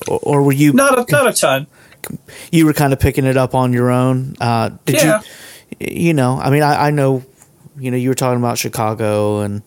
[0.07, 1.67] or were you Not a, not a ton.
[2.51, 4.35] You were kind of picking it up on your own?
[4.39, 5.21] Uh, did Yeah.
[5.21, 5.27] you
[5.79, 7.23] you know, I mean I, I know
[7.77, 9.61] you know you were talking about Chicago and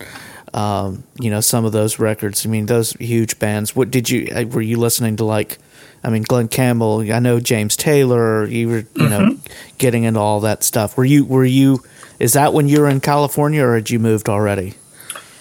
[0.53, 2.45] um, you know some of those records.
[2.45, 3.75] I mean those huge bands.
[3.75, 5.57] What did you uh, were you listening to like
[6.03, 9.37] I mean Glen Campbell, I know James Taylor, you were you know
[9.77, 10.97] getting into all that stuff.
[10.97, 11.83] Were you were you
[12.19, 14.73] is that when you were in California or had you moved already?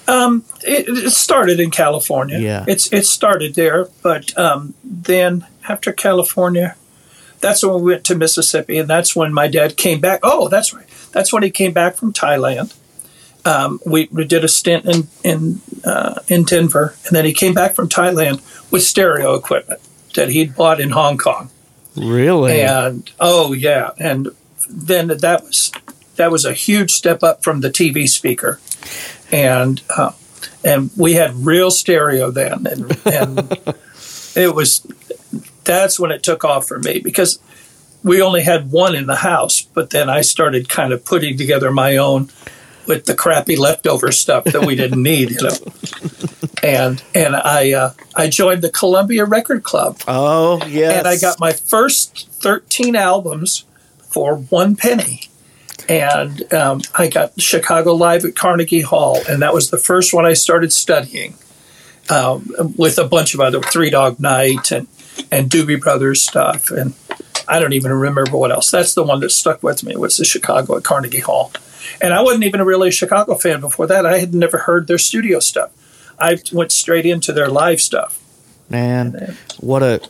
[0.09, 2.39] it, it started in California.
[2.39, 2.65] Yeah.
[2.67, 6.77] it's it started there, but um, then after California,
[7.41, 10.21] that's when we went to Mississippi, and that's when my dad came back.
[10.23, 10.87] Oh, that's right.
[11.13, 12.75] That's when he came back from Thailand.
[13.45, 17.55] Um, we, we did a stint in in uh, in Denver, and then he came
[17.55, 19.81] back from Thailand with stereo equipment
[20.15, 21.51] that he'd bought in Hong Kong.
[21.97, 22.61] Really?
[22.61, 24.29] And oh yeah, and
[24.69, 25.73] then that was
[26.17, 28.61] that was a huge step up from the TV speaker,
[29.33, 30.13] and uh,
[30.65, 33.59] and we had real stereo then, and, and
[34.37, 34.87] it was
[35.69, 37.39] that's when it took off for me because
[38.03, 41.71] we only had one in the house, but then I started kind of putting together
[41.71, 42.31] my own
[42.87, 45.57] with the crappy leftover stuff that we didn't need, you know.
[46.61, 50.01] And and I uh, I joined the Columbia Record Club.
[50.09, 53.65] Oh yes, and I got my first thirteen albums
[54.01, 55.29] for one penny.
[55.89, 60.27] And um, I got Chicago Live at Carnegie Hall, and that was the first one
[60.27, 61.35] I started studying
[62.11, 64.89] um, with a bunch of other Three Dog Night and
[65.31, 66.95] and Doobie Brothers stuff, and
[67.47, 68.71] I don't even remember what else.
[68.71, 71.53] That's the one that stuck with me was the Chicago at Carnegie Hall,
[72.01, 74.07] and I wasn't even a really Chicago fan before that.
[74.07, 75.71] I had never heard their studio stuff.
[76.19, 78.23] I went straight into their live stuff.
[78.69, 80.01] Man, what a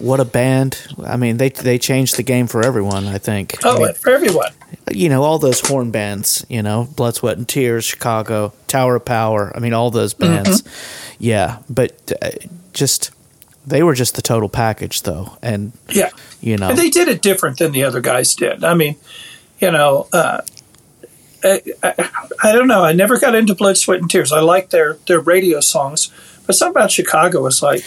[0.00, 0.86] what a band!
[1.04, 3.06] I mean, they they changed the game for everyone.
[3.06, 3.56] I think.
[3.64, 4.52] Oh, I mean, for everyone.
[4.90, 6.44] You know, all those horn bands.
[6.48, 9.52] You know, Blood, Sweat, and Tears, Chicago, Tower of Power.
[9.54, 10.62] I mean, all those bands.
[10.62, 11.16] Mm-hmm.
[11.20, 12.30] Yeah, but uh,
[12.72, 13.12] just
[13.66, 17.22] they were just the total package, though, and yeah, you know, and they did it
[17.22, 18.64] different than the other guys did.
[18.64, 18.96] I mean,
[19.60, 20.40] you know, uh,
[21.44, 22.10] I, I,
[22.42, 22.84] I, don't know.
[22.84, 24.32] I never got into Blood, Sweat, and Tears.
[24.32, 26.10] I liked their their radio songs,
[26.46, 27.84] but something about Chicago was like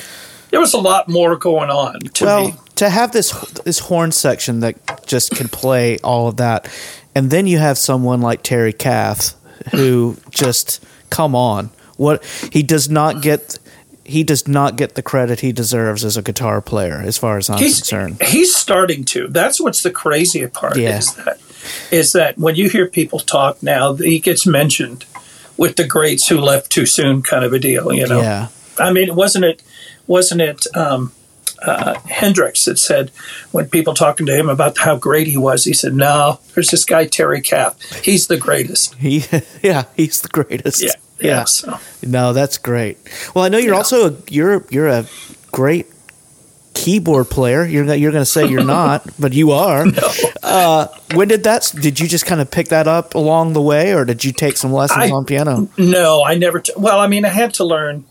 [0.52, 2.00] there was a lot more going on.
[2.00, 2.54] To well, me.
[2.76, 3.32] to have this
[3.66, 6.70] this horn section that just can play all of that,
[7.14, 9.36] and then you have someone like Terry Kath
[9.72, 11.72] who just come on.
[11.98, 13.60] What he does not get
[14.06, 17.50] he does not get the credit he deserves as a guitar player, as far as
[17.50, 18.22] I'm he's, concerned.
[18.22, 19.28] He's starting to.
[19.28, 20.98] That's what's the crazy part yeah.
[20.98, 21.40] is that
[21.92, 25.06] is that when you hear people talk now, he gets mentioned
[25.58, 27.92] with the greats who left too soon, kind of a deal.
[27.92, 28.48] You know, yeah.
[28.80, 29.64] I mean, wasn't it
[30.08, 31.12] wasn't it um,
[31.62, 33.10] uh, Hendrix that said
[33.52, 36.86] when people talking to him about how great he was, he said, "No, there's this
[36.86, 38.04] guy Terry Kath.
[38.04, 38.96] He's the greatest.
[38.96, 39.24] He,
[39.64, 40.84] yeah, he's the greatest.
[40.84, 41.28] Yeah, yeah.
[41.28, 41.80] yeah so.
[42.04, 42.98] No, that's great.
[43.34, 43.78] Well, I know you're yeah.
[43.78, 45.06] also a, you're you're a
[45.52, 45.88] great
[46.76, 47.66] keyboard player.
[47.66, 49.86] You're you're going to say you're not, but you are.
[49.86, 50.12] No.
[50.44, 51.74] Uh, when did that?
[51.82, 54.58] Did you just kind of pick that up along the way, or did you take
[54.58, 55.70] some lessons I, on piano?
[55.78, 56.60] No, I never.
[56.60, 58.06] T- well, I mean, I had to learn.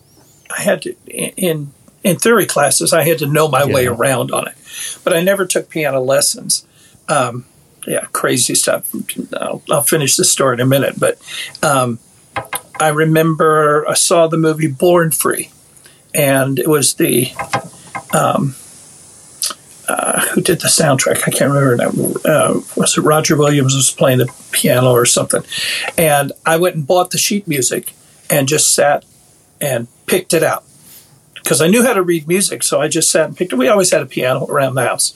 [0.51, 2.93] I had to in in theory classes.
[2.93, 3.75] I had to know my yeah.
[3.75, 4.55] way around on it,
[5.05, 6.67] but I never took piano lessons.
[7.09, 7.45] Um,
[7.87, 8.91] yeah, crazy stuff.
[9.39, 11.19] I'll, I'll, finish the story in a minute, but
[11.63, 11.99] um,
[12.81, 15.51] I remember I saw the movie Born Free,
[16.15, 17.33] and it was the
[18.13, 18.55] um,
[19.89, 21.23] uh, who did the soundtrack?
[21.27, 22.19] I can't remember.
[22.25, 25.43] Uh, was it Roger Williams was playing the piano or something?
[25.99, 27.93] And I went and bought the sheet music
[28.31, 29.05] and just sat
[29.61, 30.65] and picked it out
[31.35, 32.63] because I knew how to read music.
[32.63, 33.57] So I just sat and picked it.
[33.57, 35.15] We always had a piano around the house,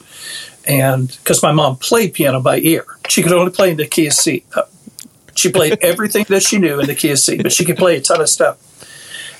[0.67, 4.07] and because my mom played piano by ear, she could only play in the key
[4.07, 4.45] of C.
[5.39, 7.95] She played everything that she knew in the key of C, but she could play
[7.95, 8.57] a ton of stuff.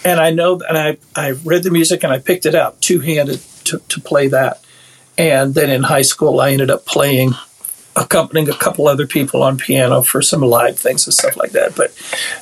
[0.05, 3.01] And I know, and I, I read the music and I picked it out two
[3.01, 4.63] handed to, to play that.
[5.17, 7.33] And then in high school, I ended up playing,
[7.97, 11.75] accompanying a couple other people on piano for some live things and stuff like that.
[11.75, 11.93] But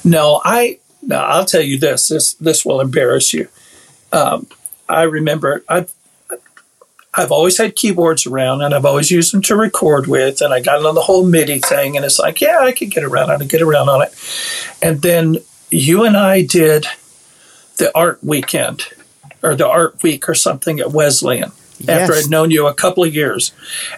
[0.04, 3.48] no, I, no, I'll tell you this, this, this will embarrass you.
[4.12, 4.48] Um,
[4.88, 5.88] I remember I
[7.18, 10.40] I've always had keyboards around and I've always used them to record with.
[10.42, 13.04] And I got on the whole MIDI thing and it's like, yeah, I could get
[13.04, 14.14] around on it, get around on it.
[14.82, 15.38] And then
[15.72, 16.86] you and I did
[17.78, 18.86] the art weekend
[19.42, 21.52] or the art week or something at Wesleyan.
[21.80, 21.90] Yes.
[21.90, 23.52] After I'd known you a couple of years,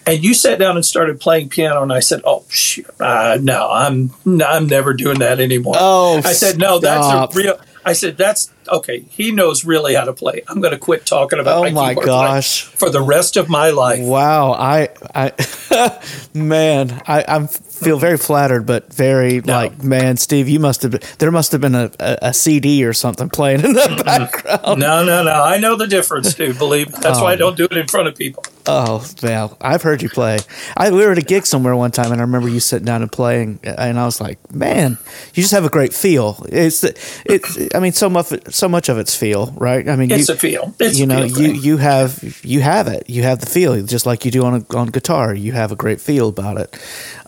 [0.05, 3.69] and you sat down and started playing piano, and I said, "Oh, shit, uh, no,
[3.71, 4.11] I'm
[4.45, 7.31] I'm never doing that anymore." Oh, I said, "No, stop.
[7.31, 10.41] that's a real." I said, "That's okay, he knows really how to play.
[10.47, 13.69] I'm going to quit talking about oh my, my gosh for the rest of my
[13.71, 14.01] life.
[14.01, 16.01] Wow, I, I,
[16.33, 17.47] man, I, I'm
[17.79, 19.53] feel very flattered, but very no.
[19.53, 21.29] like, man, Steve, you must have been there.
[21.31, 24.03] Must have been a, a, a CD or something playing in the mm-hmm.
[24.03, 24.79] background.
[24.79, 25.43] No, no, no.
[25.43, 26.57] I know the difference, dude.
[26.57, 26.99] Believe me.
[27.01, 27.23] That's oh.
[27.23, 27.37] why I oh.
[27.37, 28.43] don't do it in front of people.
[28.67, 30.39] Oh, well, I've heard you play.
[30.75, 33.01] I we were at a gig somewhere one time, and I remember you sitting down
[33.01, 34.97] and playing, and I was like, man,
[35.33, 36.45] you just have a great feel.
[36.49, 36.83] It's
[37.25, 37.75] it's.
[37.75, 38.27] I mean, so much
[38.59, 39.87] so much of it's feel, right?
[39.87, 40.75] I mean, it's you, a feel.
[40.79, 41.55] It's you know, you thing.
[41.55, 43.09] you have you have it.
[43.09, 45.33] You have the feel, just like you do on a, on guitar.
[45.33, 46.77] You have a great feel about it.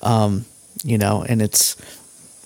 [0.02, 0.46] Um,
[0.84, 1.76] you know, and it's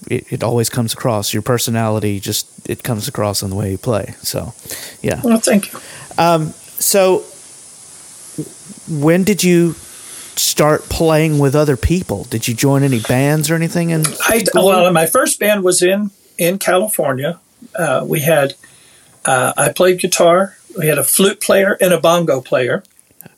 [0.10, 1.34] it, it always comes across.
[1.34, 4.15] Your personality just it comes across in the way you play.
[4.21, 4.54] So,
[5.02, 5.21] yeah.
[5.24, 5.80] Well, thank you.
[6.17, 7.19] Um, so,
[8.88, 9.74] when did you
[10.38, 12.26] start playing with other people?
[12.26, 13.89] Did you join any bands or anything?
[13.89, 17.39] In I, well, my first band was in in California.
[17.74, 18.56] Uh, we had
[19.26, 20.56] uh, I played guitar.
[20.78, 22.84] We had a flute player and a bongo player.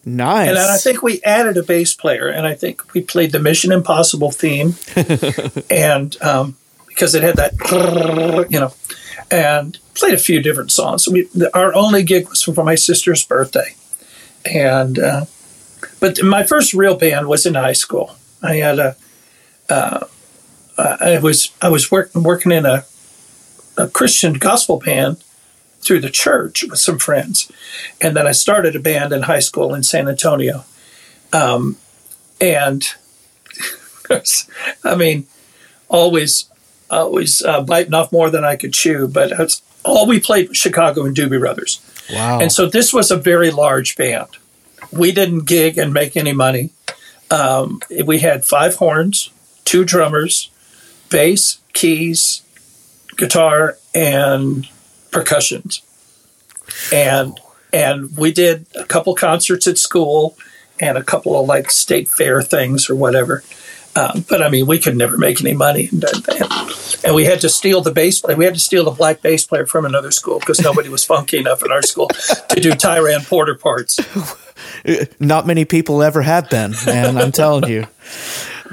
[0.05, 0.49] Nice.
[0.49, 3.73] And I think we added a bass player, and I think we played the Mission
[3.73, 4.75] Impossible theme,
[5.69, 6.55] and um,
[6.87, 8.73] because it had that, you know,
[9.29, 11.09] and played a few different songs.
[11.09, 13.75] We, our only gig was for my sister's birthday,
[14.45, 15.25] and uh,
[15.99, 18.15] but my first real band was in high school.
[18.41, 18.95] I had a
[19.69, 20.05] uh,
[20.77, 22.85] I was I was working working in a
[23.77, 25.21] a Christian gospel band
[25.79, 27.51] through the church with some friends,
[28.01, 30.65] and then I started a band in high school in San Antonio,
[31.33, 31.77] um,
[32.41, 32.85] and
[34.83, 35.27] I mean,
[35.89, 36.49] always
[36.89, 40.57] always uh, biting off more than I could chew, but that's all we played was
[40.57, 41.81] Chicago and Doobie Brothers.
[42.11, 42.39] Wow!
[42.39, 44.29] And so this was a very large band.
[44.91, 46.71] We didn't gig and make any money.
[47.29, 49.29] Um, we had five horns,
[49.65, 50.49] two drummers,
[51.09, 52.41] bass, keys,
[53.17, 54.67] guitar, and
[55.17, 55.81] percussions.
[56.93, 57.39] And
[57.73, 60.37] and we did a couple concerts at school
[60.79, 63.43] and a couple of like state fair things or whatever.
[63.95, 66.05] Um, but I mean, we could never make any money, and,
[67.03, 68.37] and, we had to steal the bass player.
[68.37, 71.37] We had to steal the black bass player from another school because nobody was funky
[71.39, 73.99] enough in our school to do Tiran Porter parts.
[75.19, 77.17] Not many people ever have been, man.
[77.17, 77.87] I'm telling you.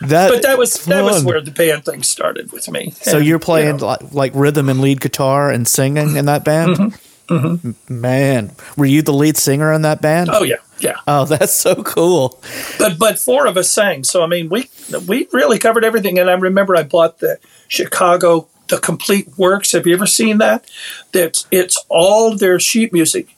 [0.03, 0.97] That, but that was fun.
[0.97, 2.91] that was where the band thing started with me.
[2.91, 6.27] So and, you're playing you know, like, like, rhythm and lead guitar and singing in
[6.27, 6.77] that band.
[6.77, 7.35] Mm-hmm.
[7.35, 8.01] Mm-hmm.
[8.01, 10.29] Man, were you the lead singer in that band?
[10.31, 10.97] Oh yeah, yeah.
[11.09, 12.43] Oh, that's so cool.
[12.79, 14.69] But but four of us sang, so I mean we
[15.07, 16.19] we really covered everything.
[16.19, 19.73] And I remember I bought the Chicago the complete works.
[19.73, 20.69] Have you ever seen that?
[21.13, 23.35] That it's all their sheet music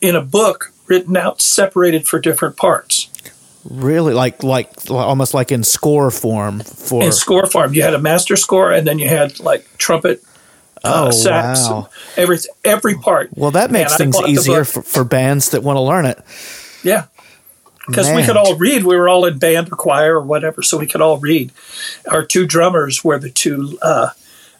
[0.00, 3.09] in a book written out, separated for different parts.
[3.68, 7.74] Really, like like almost like in score form for in score form.
[7.74, 10.22] You had a master score, and then you had like trumpet,
[10.82, 11.88] uh, oh, sax, wow.
[12.16, 13.28] every every part.
[13.34, 16.18] Well, that makes things easier for, for bands that want to learn it.
[16.82, 17.06] Yeah,
[17.86, 18.84] because we could all read.
[18.84, 21.52] We were all in band or choir or whatever, so we could all read.
[22.10, 24.10] Our two drummers were the two uh,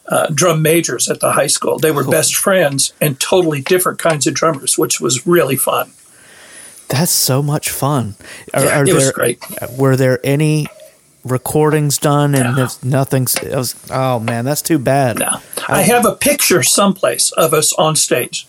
[0.06, 1.78] uh, drum majors at the high school.
[1.78, 2.12] They were cool.
[2.12, 5.92] best friends and totally different kinds of drummers, which was really fun.
[6.90, 8.16] That's so much fun.
[8.52, 9.42] Are, yeah, are it there, was great.
[9.78, 10.66] Were there any
[11.24, 12.68] recordings done and no.
[12.82, 17.52] nothing's was, oh man that's too bad no I, I have a picture someplace of
[17.52, 18.48] us on stage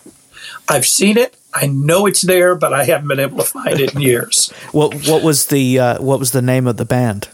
[0.69, 3.93] i've seen it i know it's there but i haven't been able to find it
[3.93, 7.27] in years what what was the uh, what was the name of the band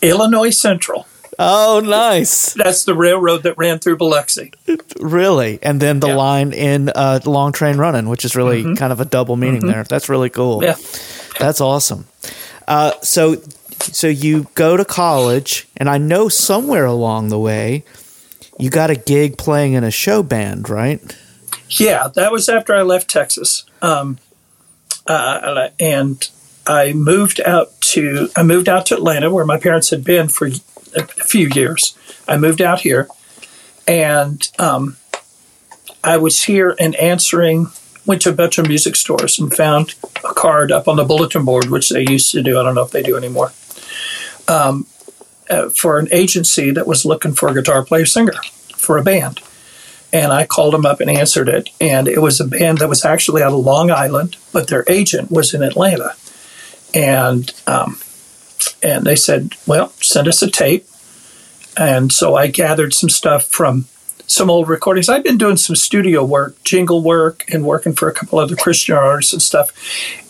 [0.00, 1.06] illinois central
[1.38, 2.52] Oh, nice.
[2.54, 4.52] That's the railroad that ran through Biloxi.
[4.98, 5.60] Really?
[5.62, 6.16] And then the yeah.
[6.16, 8.74] line in uh, Long Train Running, which is really mm-hmm.
[8.74, 9.70] kind of a double meaning mm-hmm.
[9.70, 9.84] there.
[9.84, 10.64] That's really cool.
[10.64, 10.76] Yeah.
[11.38, 12.06] That's awesome.
[12.66, 13.36] Uh, so,
[13.80, 17.84] so you go to college, and I know somewhere along the way
[18.58, 21.00] you got a gig playing in a show band, right?
[21.68, 23.64] Yeah, that was after I left Texas.
[23.80, 24.18] Um,
[25.06, 26.28] uh, and
[26.66, 30.50] I moved out to I moved out to Atlanta, where my parents had been for
[30.96, 31.96] a few years.
[32.26, 33.08] I moved out here,
[33.86, 34.96] and um,
[36.02, 37.68] I was here and answering.
[38.06, 41.44] Went to a bunch of music stores and found a card up on the bulletin
[41.44, 42.58] board, which they used to do.
[42.58, 43.52] I don't know if they do anymore.
[44.48, 44.86] Um,
[45.50, 48.34] uh, for an agency that was looking for a guitar player singer
[48.76, 49.40] for a band.
[50.12, 51.70] And I called them up and answered it.
[51.80, 55.30] And it was a band that was actually out of Long Island, but their agent
[55.30, 56.14] was in Atlanta.
[56.94, 57.98] And um,
[58.82, 60.86] and they said, well, send us a tape.
[61.76, 63.86] And so I gathered some stuff from
[64.26, 65.08] some old recordings.
[65.08, 68.96] I've been doing some studio work, jingle work, and working for a couple other Christian
[68.96, 69.72] artists and stuff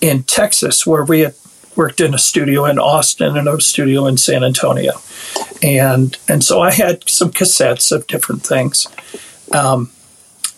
[0.01, 1.35] in Texas, where we had
[1.75, 4.93] worked in a studio in Austin and a studio in San Antonio.
[5.63, 8.87] And and so I had some cassettes of different things.
[9.53, 9.91] Um,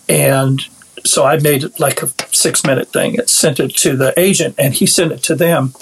[0.08, 0.60] and
[1.04, 4.54] so I made it like a six minute thing and sent it to the agent,
[4.58, 5.72] and he sent it to them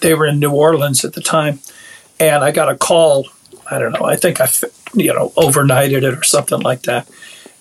[0.00, 1.60] they were in New Orleans at the time,
[2.20, 3.28] and I got a call.
[3.70, 4.04] I don't know.
[4.04, 4.48] I think I,
[4.94, 7.08] you know, overnighted it or something like that.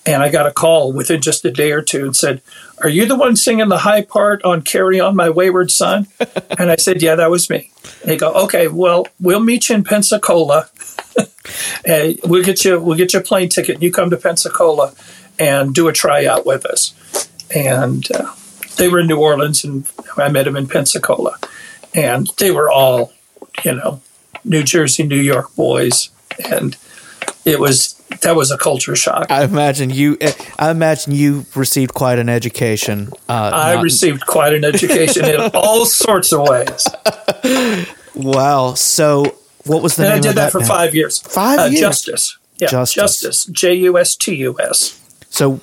[0.05, 2.41] And I got a call within just a day or two and said,
[2.81, 6.07] "Are you the one singing the high part on "Carry On, My Wayward Son"?"
[6.57, 7.71] and I said, "Yeah, that was me."
[8.01, 10.69] And they go, "Okay, well, we'll meet you in Pensacola.
[11.85, 13.75] and we'll get you we'll get you a plane ticket.
[13.75, 14.93] And You come to Pensacola
[15.37, 16.93] and do a tryout with us."
[17.53, 18.33] And uh,
[18.77, 19.85] they were in New Orleans, and
[20.15, 21.37] I met them in Pensacola
[21.93, 23.13] and they were all,
[23.63, 24.01] you know,
[24.43, 26.09] New Jersey, New York boys,
[26.51, 26.77] and
[27.45, 29.27] it was that was a culture shock.
[29.29, 30.17] I imagine you.
[30.57, 33.09] I imagine you received quite an education.
[33.27, 36.87] Uh, I not, received quite an education in all sorts of ways.
[38.15, 38.73] Wow.
[38.73, 40.13] So, what was the and?
[40.13, 40.67] I did that, that, for now?
[40.67, 41.19] five years.
[41.19, 41.79] Five uh, years.
[41.79, 42.37] Justus.
[42.57, 42.69] Yeah.
[42.69, 42.95] Justus.
[42.95, 43.45] Justus.
[43.45, 44.99] J U S T U S.
[45.29, 45.59] So,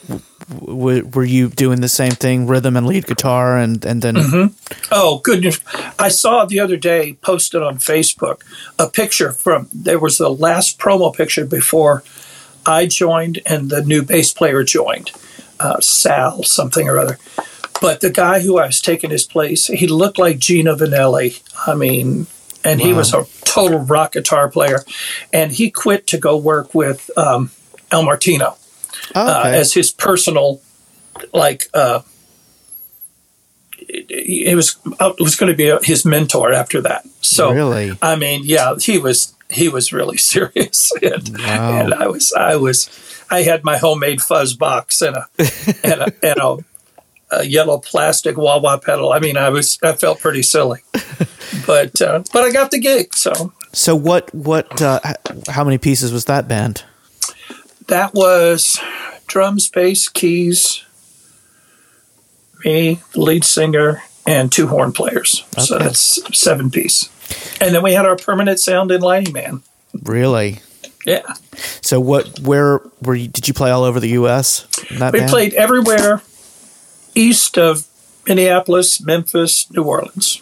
[0.48, 4.14] w- were you doing the same thing, rhythm and lead guitar, and and then?
[4.16, 4.84] Mm-hmm.
[4.90, 5.60] Oh goodness!
[5.98, 8.42] I saw the other day posted on Facebook
[8.78, 12.02] a picture from there was the last promo picture before
[12.66, 15.12] I joined and the new bass player joined,
[15.60, 17.18] uh, Sal something or other.
[17.80, 21.42] But the guy who I was taking his place, he looked like Gino Vannelli.
[21.66, 22.26] I mean,
[22.64, 24.84] and he was a total rock guitar player.
[25.32, 27.50] And he quit to go work with um,
[27.90, 28.56] Al Martino
[29.14, 29.58] uh, Okay.
[29.58, 30.60] as his personal,
[31.32, 32.00] like, uh,
[33.78, 37.04] it, it was it was going to be his mentor after that.
[37.20, 37.92] So Really?
[38.00, 41.72] I mean, yeah, he was he was really serious, and, Wow.
[41.80, 42.88] and I was I was
[43.30, 45.28] I had my homemade fuzz box and a
[45.84, 46.56] and a, and a,
[47.30, 49.12] a yellow plastic wah wah pedal.
[49.12, 50.80] I mean, I was I felt pretty silly,
[51.66, 53.14] but uh, but I got the gig.
[53.14, 54.32] So so what?
[54.34, 54.80] What?
[54.80, 55.00] Uh,
[55.48, 56.84] how many pieces was that band?
[57.88, 58.78] That was
[59.26, 60.84] drums, bass, keys,
[62.64, 65.44] me, the lead singer, and two horn players.
[65.58, 67.08] So that's seven piece.
[67.60, 69.62] And then we had our permanent sound in Lighting Man.
[70.02, 70.60] Really?
[71.06, 71.22] Yeah.
[71.82, 72.40] So what?
[72.40, 73.28] Where were you?
[73.28, 74.66] Did you play all over the U.S.
[74.98, 75.30] that We band?
[75.30, 76.22] played everywhere
[77.14, 77.86] east of
[78.26, 80.40] Minneapolis, Memphis, New Orleans.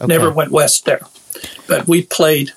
[0.00, 0.06] Okay.
[0.06, 1.00] Never went west there.
[1.66, 2.52] But we played,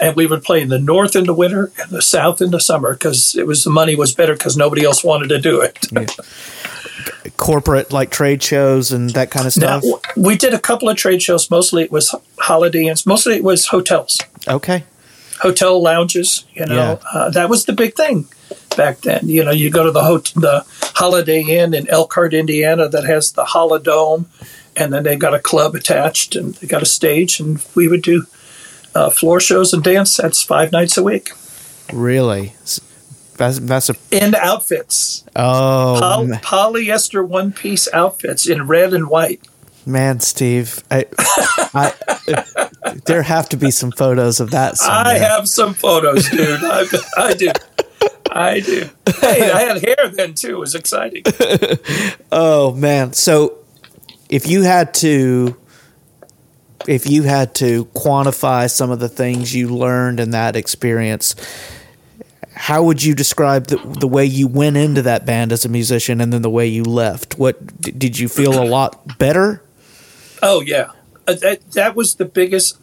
[0.00, 2.60] and we would play in the north in the winter and the south in the
[2.60, 5.86] summer because it was the money was better because nobody else wanted to do it.
[7.36, 9.82] corporate like trade shows and that kind of stuff.
[9.84, 11.50] Now, we did a couple of trade shows.
[11.50, 13.06] Mostly it was Holiday Inns.
[13.06, 14.84] Mostly it was hotels, Okay.
[15.40, 16.44] hotel lounges.
[16.54, 16.98] You know, Yeah.
[17.20, 18.26] uh, that was the big thing
[18.76, 19.28] back then.
[19.28, 23.32] You know, you go to the hot- the Holiday Inn in Elkhart, Indiana, that has
[23.32, 24.26] the Holidome,
[24.76, 28.02] and then they've got a club attached, and they got a stage, and we would
[28.02, 28.26] do
[28.98, 31.30] uh, floor shows and dance sets five nights a week
[31.92, 32.52] Really?
[33.38, 39.08] That's, that's a in outfits, oh Pol- ma- polyester one piece outfits in red and
[39.08, 39.40] white.
[39.86, 40.82] man, Steve.
[40.90, 41.06] I,
[41.72, 41.94] I,
[43.06, 44.76] there have to be some photos of that.
[44.76, 45.14] Somewhere.
[45.14, 46.60] I have some photos, dude.
[46.62, 46.84] I,
[47.16, 47.50] I do.
[48.30, 48.88] I do.
[49.20, 50.56] Hey, I had hair then too.
[50.56, 51.22] It was exciting.
[52.30, 53.12] Oh man!
[53.14, 53.58] So
[54.28, 55.56] if you had to,
[56.86, 61.34] if you had to quantify some of the things you learned in that experience,
[62.54, 66.20] how would you describe the the way you went into that band as a musician
[66.20, 67.38] and then the way you left?
[67.38, 69.62] What did you feel a lot better?
[70.42, 70.90] Oh yeah,
[71.26, 72.78] Uh, that that was the biggest.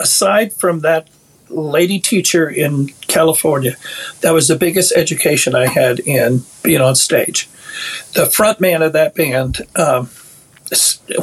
[0.00, 1.08] Aside from that
[1.48, 3.76] lady teacher in California,
[4.22, 7.48] that was the biggest education I had in being on stage.
[8.14, 10.10] The front man of that band um,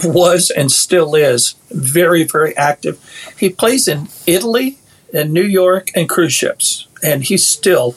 [0.03, 2.99] was and still is very very active.
[3.37, 4.77] He plays in Italy
[5.13, 7.95] and New York and cruise ships, and he's still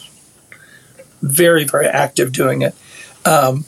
[1.23, 2.75] very very active doing it.
[3.25, 3.65] Um,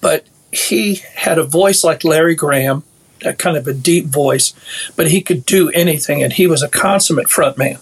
[0.00, 2.84] but he had a voice like Larry Graham
[3.24, 4.54] a kind of a deep voice,
[4.96, 7.80] but he could do anything, and he was a consummate frontman.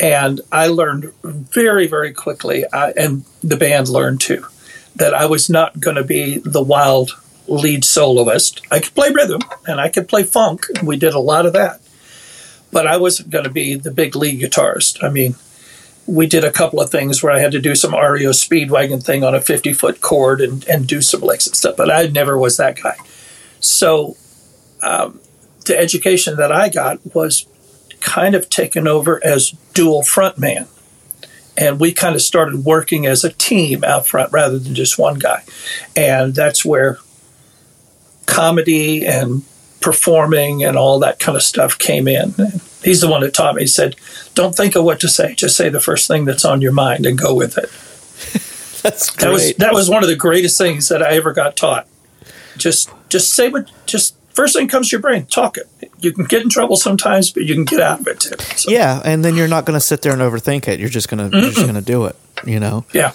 [0.00, 4.46] And I learned very, very quickly, I, and the band learned too,
[4.96, 8.62] that I was not going to be the wild lead soloist.
[8.70, 10.66] I could play rhythm and I could play funk.
[10.76, 11.80] and We did a lot of that,
[12.70, 15.02] but I wasn't going to be the big lead guitarist.
[15.02, 15.34] I mean,
[16.06, 19.22] we did a couple of things where I had to do some REO Speedwagon thing
[19.22, 22.36] on a 50 foot chord and, and do some licks and stuff, but I never
[22.36, 22.96] was that guy.
[23.60, 24.16] So
[24.82, 25.20] um,
[25.64, 27.46] the education that I got was
[28.00, 30.68] kind of taken over as dual frontman.
[31.56, 35.18] And we kind of started working as a team out front rather than just one
[35.18, 35.44] guy.
[35.94, 36.98] And that's where
[38.32, 39.42] comedy and
[39.80, 42.34] performing and all that kind of stuff came in.
[42.82, 43.62] He's the one that taught me.
[43.62, 43.96] He said,
[44.34, 47.06] Don't think of what to say, just say the first thing that's on your mind
[47.06, 47.68] and go with it.
[48.82, 49.58] That's That was great.
[49.58, 51.86] that was one of the greatest things that I ever got taught.
[52.56, 55.68] Just just say what just first thing comes to your brain, talk it.
[56.00, 58.34] You can get in trouble sometimes, but you can get out of it too.
[58.56, 60.80] So, yeah, and then you're not going to sit there and overthink it.
[60.80, 62.16] You're just gonna you're just gonna do it.
[62.44, 62.84] You know.
[62.92, 63.12] yeah.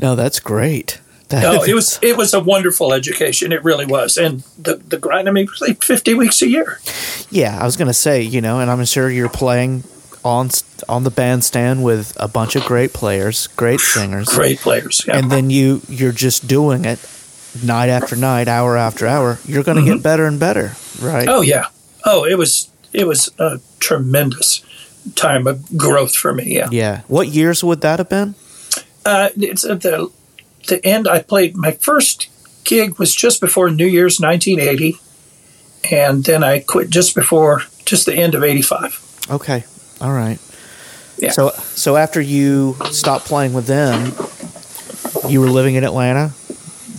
[0.00, 1.00] No, that's great.
[1.32, 3.50] No, it was it was a wonderful education.
[3.52, 4.16] It really was.
[4.16, 6.78] And the the grind I mean was like fifty weeks a year.
[7.30, 9.84] Yeah, I was gonna say, you know, and I'm sure you're playing
[10.24, 10.50] on
[10.88, 15.04] on the bandstand with a bunch of great players, great singers, Great players.
[15.08, 15.16] Yeah.
[15.18, 16.98] and then you you're just doing it
[17.62, 19.38] night after night, hour after hour.
[19.46, 21.28] You're gonna get better and better, right?
[21.28, 21.66] oh yeah.
[22.04, 24.62] Oh, it was it was a tremendous
[25.16, 26.54] time of growth for me.
[26.56, 26.68] Yeah.
[26.70, 27.00] Yeah.
[27.08, 28.34] What years would that have been?
[29.04, 30.10] Uh, it's at the
[30.66, 31.08] the end.
[31.08, 32.28] I played my first
[32.64, 34.98] gig was just before New Year's 1980,
[35.90, 39.26] and then I quit just before just the end of '85.
[39.30, 39.64] Okay.
[40.00, 40.38] All right.
[41.18, 41.30] Yeah.
[41.30, 44.12] So so after you stopped playing with them,
[45.30, 46.32] you were living in Atlanta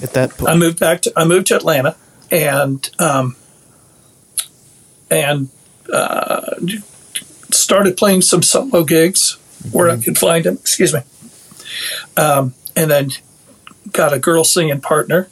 [0.01, 0.51] at that point.
[0.51, 1.95] I moved back to I moved to Atlanta,
[2.31, 3.35] and um,
[5.09, 5.49] and
[5.91, 6.55] uh,
[7.51, 9.37] started playing some solo gigs
[9.71, 10.55] where I could find them.
[10.55, 11.01] Excuse me.
[12.17, 13.11] um, and then
[13.91, 15.27] got a girl singing partner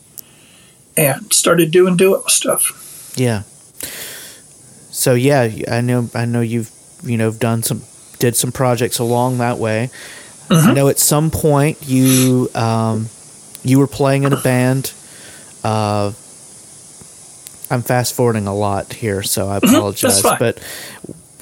[0.98, 3.14] and started doing duo stuff.
[3.16, 3.44] Yeah.
[4.92, 6.72] So yeah, I know I know you've
[7.04, 7.82] you know done some
[8.20, 9.90] did some projects along that way.
[10.50, 10.70] Mm-hmm.
[10.70, 13.10] I know at some point you um,
[13.64, 14.94] you were playing in a band.
[15.64, 16.12] Uh,
[17.72, 19.76] I'm fast forwarding a lot here, so I Mm-hmm.
[19.76, 20.22] apologize.
[20.22, 20.60] but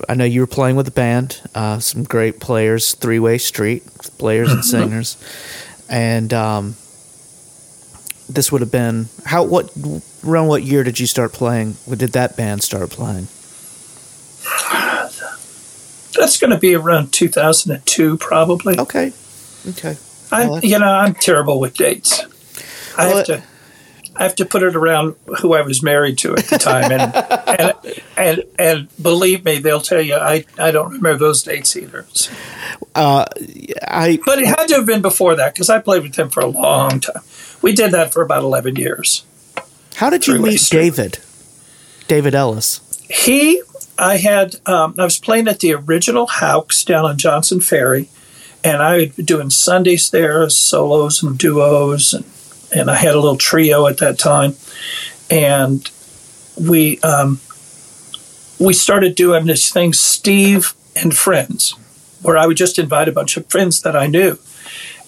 [0.08, 3.84] I know you were playing with a band, uh, some great players, Three Way Street
[4.18, 4.70] players and Mm-hmm.
[4.70, 5.18] singers,
[5.90, 6.76] and um,
[8.34, 9.72] this would have been how what
[10.26, 11.74] around what year did you start playing?
[11.86, 13.28] When did that band start playing?
[16.18, 18.78] That's going to be around 2002, probably.
[18.78, 19.14] Okay,
[19.70, 19.98] okay.
[20.32, 22.22] I, Well, you know, I'm terrible with dates.
[22.98, 23.44] I Well, have to,
[24.16, 27.16] I have to put it around who I was married to at the time, and
[27.60, 27.74] and
[28.18, 32.06] and and believe me, they'll tell you I I don't remember those dates either.
[32.14, 32.32] So-
[32.94, 33.26] Uh,
[33.88, 36.42] I but it had to have been before that because I played with them for
[36.42, 37.24] a long time.
[37.62, 39.24] We did that for about 11 years.
[39.96, 40.68] how did you meet.
[40.70, 41.20] David?
[42.08, 42.82] David Ellis.
[43.10, 43.62] He,
[43.98, 48.10] I had, um, I was playing at the original Hawks down on Johnson Ferry,
[48.64, 52.26] and I was doing Sundays there, solos and duos, and,
[52.72, 54.56] and I had a little trio at that time,
[55.30, 55.90] and
[56.60, 57.40] we um,
[58.60, 61.72] we started doing this thing, Steve and Friends,
[62.22, 64.38] where I would just invite a bunch of friends that I knew,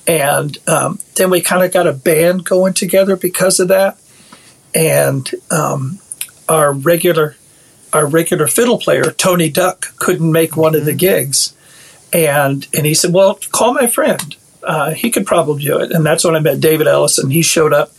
[0.07, 3.97] and um, then we kind of got a band going together because of that,
[4.73, 5.99] and um,
[6.49, 7.35] our regular
[7.93, 11.55] our regular fiddle player Tony Duck couldn't make one of the gigs,
[12.11, 14.35] and and he said, "Well, call my friend.
[14.65, 17.29] Uh, he could probably do it." And that's when I met David Ellison.
[17.29, 17.91] He showed up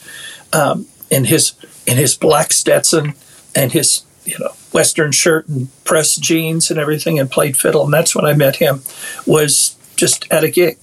[0.52, 1.52] um, in his
[1.86, 3.14] in his black Stetson
[3.54, 7.84] and his you know western shirt and pressed jeans and everything, and played fiddle.
[7.84, 8.82] And that's when I met him.
[9.26, 10.78] Was just at a gig.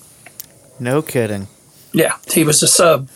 [0.79, 1.47] No kidding.
[1.93, 3.09] Yeah, he was a sub,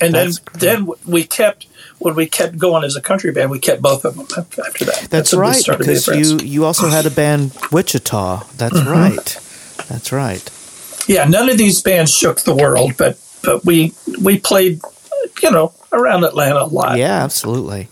[0.00, 1.66] and That's then then we kept
[1.98, 5.06] when we kept going as a country band, we kept both of them after that.
[5.10, 8.44] That's, we right because you you also had a band Wichita.
[8.56, 8.90] That's Mm-hmm.
[8.90, 9.38] right.
[9.88, 10.50] That's right.
[11.06, 14.80] Yeah, none of these bands shook the world, but but we we played,
[15.42, 16.98] you know, around Atlanta a lot.
[16.98, 17.88] Yeah, absolutely.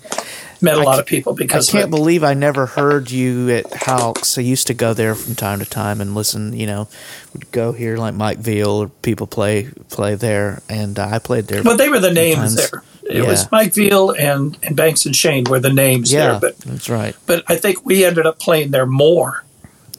[0.61, 3.51] met a I lot of people I because of can't believe I never heard you
[3.51, 4.39] at Hawks.
[4.39, 6.53] I used to go there from time to time and listen.
[6.55, 6.89] You know,
[7.33, 11.47] would go here like Mike Veal or people play play there, and uh, I played
[11.47, 11.63] there.
[11.63, 12.83] But they were the names Sometimes- there.
[13.03, 13.29] It yeah.
[13.29, 16.89] was Mike Veal and, and Banks and Shane were the names yeah, there, but that's
[16.89, 17.17] right.
[17.27, 19.43] but I think we ended up playing there more.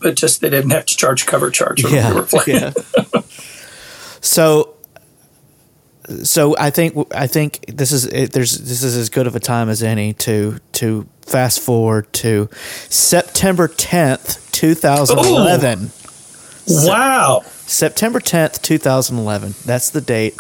[0.02, 2.74] But just they didn't have to charge cover charge Yeah, yeah.
[4.22, 4.76] so,
[6.24, 9.40] so I think I think this is it, there's this is as good of a
[9.40, 12.50] time as any to to fast forward to
[12.90, 15.92] September tenth, two thousand eleven.
[16.68, 19.54] Wow, September tenth, two thousand eleven.
[19.66, 20.38] That's the date.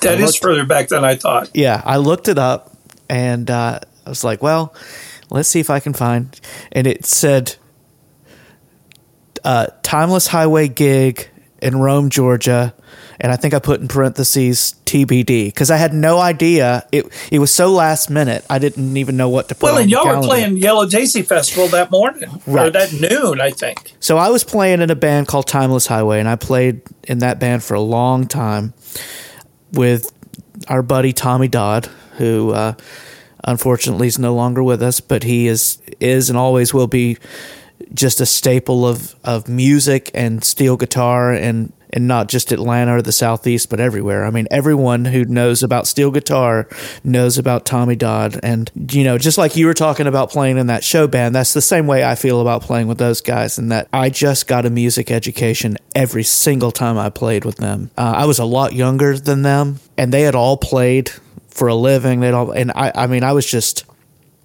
[0.00, 1.50] that is further back than I thought.
[1.54, 2.76] Yeah, I looked it up
[3.08, 4.74] and uh, I was like, well,
[5.30, 6.38] let's see if I can find.
[6.72, 7.56] And it said
[9.44, 11.28] uh, Timeless Highway gig
[11.60, 12.74] in Rome, Georgia.
[13.20, 16.84] And I think I put in parentheses TBD because I had no idea.
[16.90, 18.44] It it was so last minute.
[18.50, 21.68] I didn't even know what to put Well, and y'all were playing Yellow Daisy Festival
[21.68, 22.72] that morning or Right.
[22.72, 23.94] that noon, I think.
[24.00, 27.38] So I was playing in a band called Timeless Highway, and I played in that
[27.38, 28.74] band for a long time
[29.72, 30.10] with
[30.66, 31.86] our buddy Tommy Dodd,
[32.16, 32.74] who uh,
[33.44, 37.18] unfortunately is no longer with us, but he is is and always will be
[37.94, 43.02] just a staple of, of music and steel guitar and and not just Atlanta or
[43.02, 44.24] the Southeast, but everywhere.
[44.24, 46.68] I mean, everyone who knows about steel guitar
[47.04, 48.40] knows about Tommy Dodd.
[48.42, 51.52] And, you know, just like you were talking about playing in that show band, that's
[51.52, 54.64] the same way I feel about playing with those guys, and that I just got
[54.64, 57.90] a music education every single time I played with them.
[57.96, 61.10] Uh, I was a lot younger than them, and they had all played
[61.48, 62.20] for a living.
[62.20, 63.84] They'd all, and I, I mean, I was just,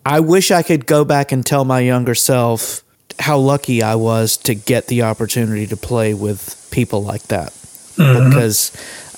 [0.06, 2.84] I wish I could go back and tell my younger self
[3.20, 7.52] how lucky I was to get the opportunity to play with people like that.
[7.96, 8.30] Mm-hmm.
[8.30, 8.72] Because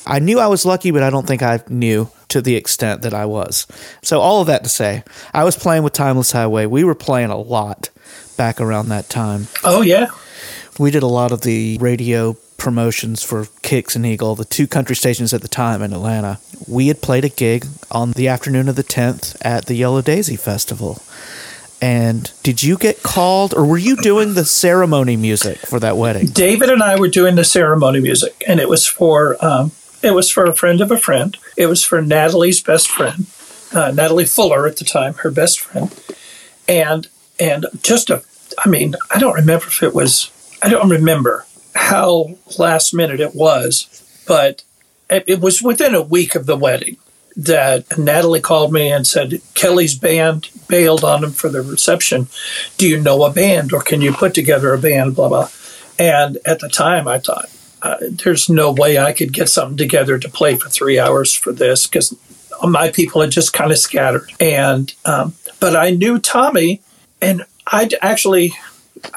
[0.05, 3.13] I knew I was lucky, but I don't think I knew to the extent that
[3.13, 3.67] I was.
[4.01, 6.65] So, all of that to say, I was playing with Timeless Highway.
[6.65, 7.89] We were playing a lot
[8.37, 9.47] back around that time.
[9.63, 10.07] Oh yeah,
[10.79, 14.95] We did a lot of the radio promotions for Kicks and Eagle, the two country
[14.95, 16.39] stations at the time in Atlanta.
[16.67, 20.35] We had played a gig on the afternoon of the 10th at the Yellow Daisy
[20.35, 21.01] Festival.
[21.81, 26.27] And did you get called, or were you doing the ceremony music for that wedding?
[26.27, 29.71] David and I were doing the ceremony music, and it was for um,
[30.01, 31.37] it was for a friend of a friend.
[31.55, 33.27] It was for Natalie's best friend,
[33.73, 35.93] uh, Natalie Fuller at the time, her best friend,
[36.67, 37.07] and
[37.39, 38.23] and just a,
[38.57, 43.33] I mean, I don't remember if it was, I don't remember how last minute it
[43.35, 44.63] was, but
[45.09, 46.97] it was within a week of the wedding
[47.35, 52.27] that Natalie called me and said, Kelly's band bailed on him for the reception.
[52.77, 55.15] Do you know a band or can you put together a band?
[55.15, 55.49] Blah, blah.
[55.97, 57.49] And at the time, I thought,
[57.81, 61.51] uh, there's no way I could get something together to play for three hours for
[61.51, 62.13] this because
[62.63, 64.31] my people had just kind of scattered.
[64.39, 66.81] And, um, but I knew Tommy
[67.21, 68.53] and I actually,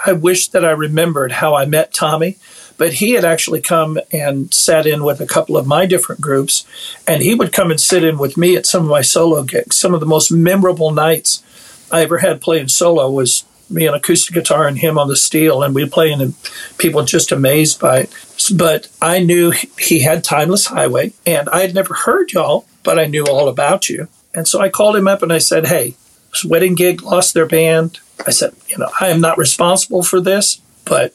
[0.04, 2.38] I wish that I remembered how I met Tommy
[2.82, 6.66] but he had actually come and sat in with a couple of my different groups,
[7.06, 9.76] and he would come and sit in with me at some of my solo gigs.
[9.76, 11.44] Some of the most memorable nights
[11.92, 15.62] I ever had playing solo was me on acoustic guitar and him on the steel,
[15.62, 16.34] and we play, and
[16.76, 18.10] people just amazed by it.
[18.52, 23.06] But I knew he had Timeless Highway, and I had never heard y'all, but I
[23.06, 24.08] knew all about you.
[24.34, 25.94] And so I called him up and I said, Hey,
[26.32, 28.00] this wedding gig lost their band.
[28.26, 31.14] I said, You know, I am not responsible for this, but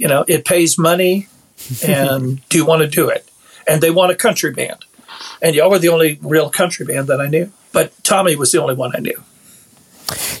[0.00, 1.28] you know, it pays money,
[1.86, 3.28] and do you want to do it?
[3.68, 4.84] And they want a country band,
[5.42, 7.52] and y'all were the only real country band that I knew.
[7.72, 9.22] But Tommy was the only one I knew.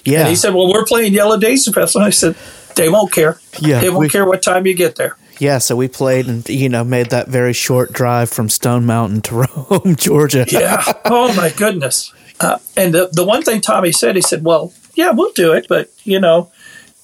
[0.04, 0.20] Yeah.
[0.20, 2.34] And he said, "Well, we're playing Yellow Daisy Festival." And I said,
[2.74, 3.38] "They won't care.
[3.60, 6.46] Yeah, they won't we- care what time you get there." Yeah, so we played and
[6.48, 9.34] you know made that very short drive from Stone Mountain to
[9.70, 10.44] Rome, Georgia.
[10.48, 10.82] Yeah.
[11.04, 12.12] oh my goodness.
[12.40, 15.66] Uh, and the the one thing Tommy said, he said, "Well, yeah, we'll do it,
[15.68, 16.50] but you know,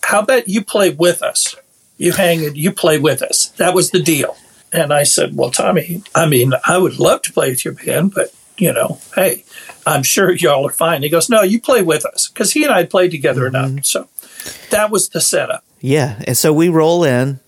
[0.03, 1.55] how about you play with us?
[1.99, 4.37] You hang it, you play with us." That was the deal.
[4.73, 8.15] And I said, "Well, Tommy, I mean, I would love to play with your band,
[8.15, 9.45] but you know, hey,
[9.87, 12.73] I'm sure y'all are fine." He goes, "No, you play with us," because he and
[12.73, 13.57] I played together mm-hmm.
[13.57, 13.85] enough.
[13.85, 14.09] So
[14.71, 15.65] that was the setup.
[15.81, 17.41] Yeah, and so we roll in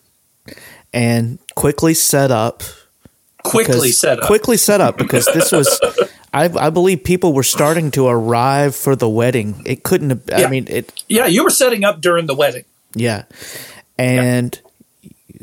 [0.93, 2.63] and quickly set up.
[3.45, 4.27] Quickly set up.
[4.27, 5.81] Quickly set up because this was,
[6.35, 9.63] I, I believe people were starting to arrive for the wedding.
[9.65, 10.23] It couldn't have.
[10.33, 10.93] I mean, it.
[11.09, 12.65] Yeah, you were setting up during the wedding.
[12.95, 13.25] Yeah,
[13.99, 14.61] and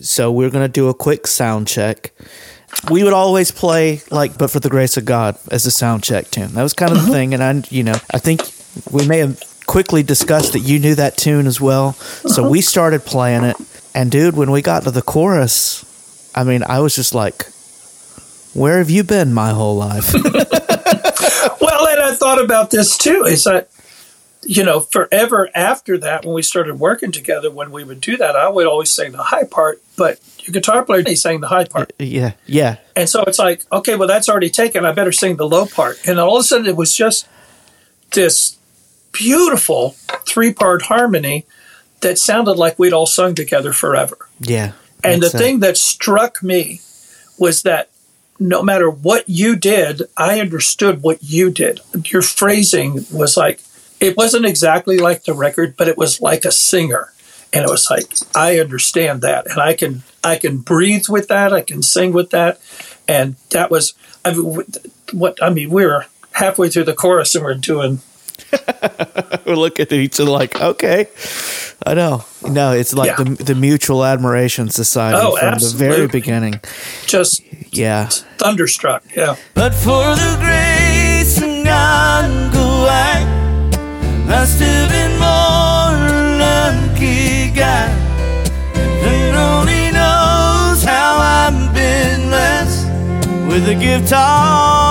[0.02, 2.12] so we're gonna do a quick sound check.
[2.90, 6.32] We would always play like "But for the Grace of God" as a sound check
[6.32, 6.54] tune.
[6.54, 7.12] That was kind of the mm-hmm.
[7.12, 8.42] thing, and I, you know, I think
[8.92, 11.94] we may have quickly discussed that you knew that tune as well.
[11.94, 12.50] So mm-hmm.
[12.52, 13.58] we started playing it,
[13.94, 15.84] and dude, when we got to the chorus,
[16.36, 17.46] I mean, I was just like,
[18.54, 20.14] "Where have you been my whole life?"
[21.62, 23.24] Well, and I thought about this too.
[23.26, 23.70] Is that
[24.46, 28.36] you know, forever after that, when we started working together, when we would do that,
[28.36, 31.66] I would always sing the high part, but your guitar player he sang the high
[31.66, 34.86] part, yeah, yeah, and so it's like, okay, well that's already taken.
[34.86, 37.28] I better sing the low part, and all of a sudden it was just
[38.12, 38.58] this
[39.12, 39.96] beautiful
[40.28, 41.46] three part harmony
[42.02, 44.30] that sounded like we'd all sung together forever.
[44.40, 44.74] yeah.
[45.04, 46.82] And the thing that struck me
[47.38, 47.90] was that
[48.40, 51.80] no matter what you did, I understood what you did.
[52.06, 53.62] Your phrasing was like,
[54.00, 57.12] it wasn't exactly like the record, but it was like a singer.
[57.54, 59.48] And it was like, I understand that.
[59.50, 61.54] And I can, I can breathe with that.
[61.54, 62.60] I can sing with that.
[63.08, 63.94] And that was,
[64.26, 64.64] I mean,
[65.14, 68.02] what, I mean, we were halfway through the chorus and we're doing,
[69.46, 71.08] We're looking at each other like, okay,
[71.86, 72.26] I know.
[72.48, 73.24] No, it's like Yeah.
[73.24, 76.60] the the Mutual Admiration Society Oh, from the very beginning.
[77.06, 77.42] just
[77.72, 78.10] Yeah.
[78.38, 79.04] thunderstruck.
[79.16, 79.36] Yeah.
[79.54, 80.75] But for the grace
[84.40, 85.96] must have been more
[86.44, 87.88] lucky guy.
[89.10, 92.86] And only knows how I've been blessed
[93.50, 94.85] with a gift of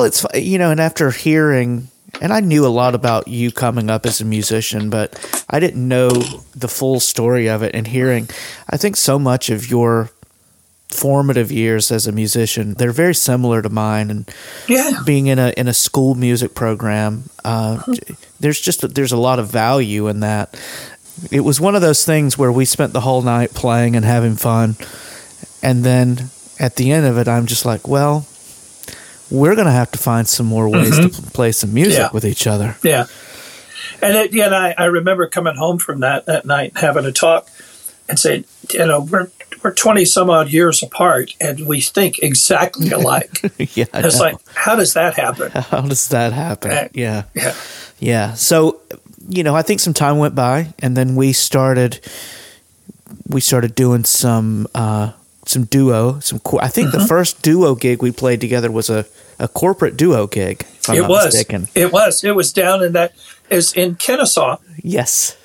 [0.00, 1.88] Well, it's you know, and after hearing,
[2.22, 5.12] and I knew a lot about you coming up as a musician, but
[5.50, 6.08] I didn't know
[6.56, 7.74] the full story of it.
[7.74, 8.26] And hearing,
[8.70, 10.08] I think so much of your
[10.88, 14.26] formative years as a musician, they're very similar to mine, and
[14.66, 15.02] Yeah.
[15.04, 17.82] being in a in a school music program, uh,
[18.40, 20.56] there's just there's a lot of value in that.
[21.30, 24.36] It was one of those things where we spent the whole night playing and having
[24.36, 24.76] fun,
[25.62, 28.24] and then at the end of it, I'm just like, well,
[29.30, 32.08] we're gonna have to find some more ways to pl- play some music Yeah.
[32.12, 32.76] with each other.
[32.82, 33.06] Yeah.
[34.02, 37.04] And it, yeah, and I, I remember coming home from that that night and having
[37.04, 37.48] a talk
[38.08, 39.30] and saying, you know, we're
[39.62, 43.30] we're twenty some odd years apart and we think exactly alike.
[43.76, 45.50] yeah, And it's like, how does that happen?
[45.54, 46.70] how does that happen?
[46.70, 47.24] Uh, yeah.
[47.34, 47.54] Yeah.
[47.98, 48.34] Yeah.
[48.34, 48.80] So,
[49.28, 52.00] you know, I think some time went by, and then we started
[53.28, 55.12] we started doing some uh,
[55.50, 56.38] some duo, some.
[56.38, 59.04] co- I think the first duo gig we played together was a,
[59.38, 60.60] a corporate duo gig.
[60.62, 61.24] If I'm it not was.
[61.26, 61.68] mistaken.
[61.74, 62.22] It was.
[62.24, 63.12] It was down in that.
[63.50, 64.58] Is in Kennesaw.
[64.82, 65.36] Yes.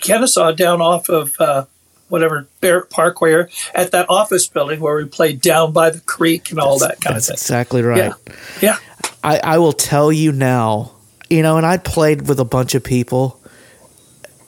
[0.00, 1.66] Kennesaw down off of uh,
[2.08, 6.58] whatever Barrett Parkway at that office building where we played down by the creek and
[6.58, 7.34] all that kind of thing.
[7.34, 7.98] exactly right.
[7.98, 8.34] Yeah.
[8.60, 8.78] Yeah.
[9.22, 10.92] I, I will tell you now,
[11.28, 13.39] you know, and I played with a bunch of people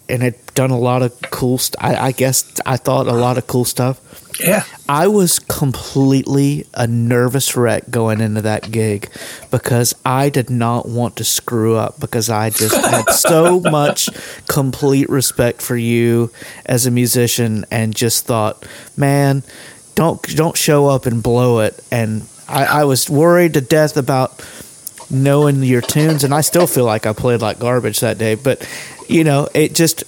[0.09, 1.83] and had done a lot of cool stuff.
[1.83, 4.01] I, I guess I thought a lot of cool stuff.
[4.41, 4.65] Yeah.
[4.89, 9.11] I was completely a nervous wreck going into that gig
[9.51, 14.09] because I did not want to screw up because I just had so much
[14.49, 16.31] complete respect for you
[16.67, 19.43] as a musician and just thought, man,
[19.95, 21.83] don't don't show up and blow it.
[21.91, 24.39] And I, I was worried to death about
[25.13, 28.67] knowing your tunes and I still feel like I played like garbage that day, but
[29.09, 30.05] you know, it just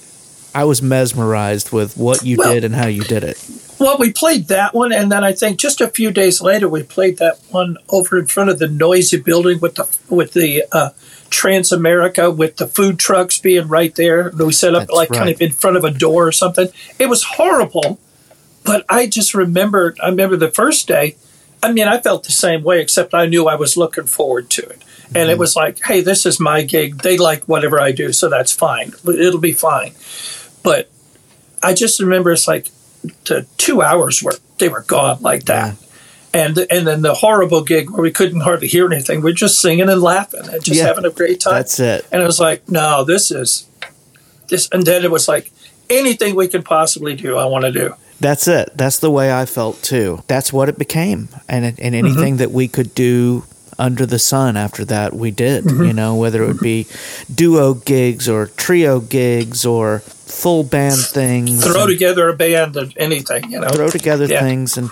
[0.55, 3.37] I was mesmerized with what you Well- did and how you did it.
[3.77, 6.81] Well, we played that one, and then I think just a few days later we
[6.81, 10.91] played that one over in front of the noisy building with the with the uh,
[11.29, 14.31] Transamerica with the food trucks being right there.
[14.33, 16.69] We set up That's like kind of in front of a door or something.
[16.99, 17.99] It was horrible,
[18.63, 19.93] but I just remember.
[20.01, 21.17] I remember the first day.
[21.69, 24.61] I mean, I felt the same way, except I knew I was looking forward to
[24.61, 25.29] it, and Mm-hmm.
[25.31, 27.01] it was like, hey, this is my gig.
[27.03, 28.93] They like whatever I do, so that's fine.
[29.07, 29.93] It'll be fine.
[30.63, 30.89] But
[31.63, 32.67] I just remember it's like
[33.25, 35.75] the two hours were they were gone like that.
[36.33, 39.21] And and then the horrible gig where we couldn't hardly hear anything.
[39.21, 41.53] We're just singing and laughing and just Yeah, having a great time.
[41.53, 42.05] That's it.
[42.11, 43.67] and it was like, no, this is
[44.49, 44.67] this.
[44.71, 45.51] And then it was like
[45.89, 47.93] anything we could possibly do, I want to do.
[48.25, 48.71] That's it.
[48.75, 50.23] That's the way I felt too.
[50.25, 51.93] That's what it became, and and mm-hmm.
[51.93, 53.43] anything that we could do
[53.77, 55.63] under the sun after that, we did.
[55.63, 55.83] Mm-hmm.
[55.83, 57.33] You know, whether it would be mm-hmm.
[57.35, 62.91] duo gigs or trio gigs or full band things, Throw and together a band and
[62.97, 63.69] anything, you know.
[63.69, 64.41] throw together Yeah.
[64.41, 64.89] things, and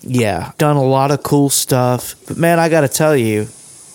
[0.00, 2.14] yeah, done a lot of cool stuff.
[2.26, 3.48] But man, I got to tell you,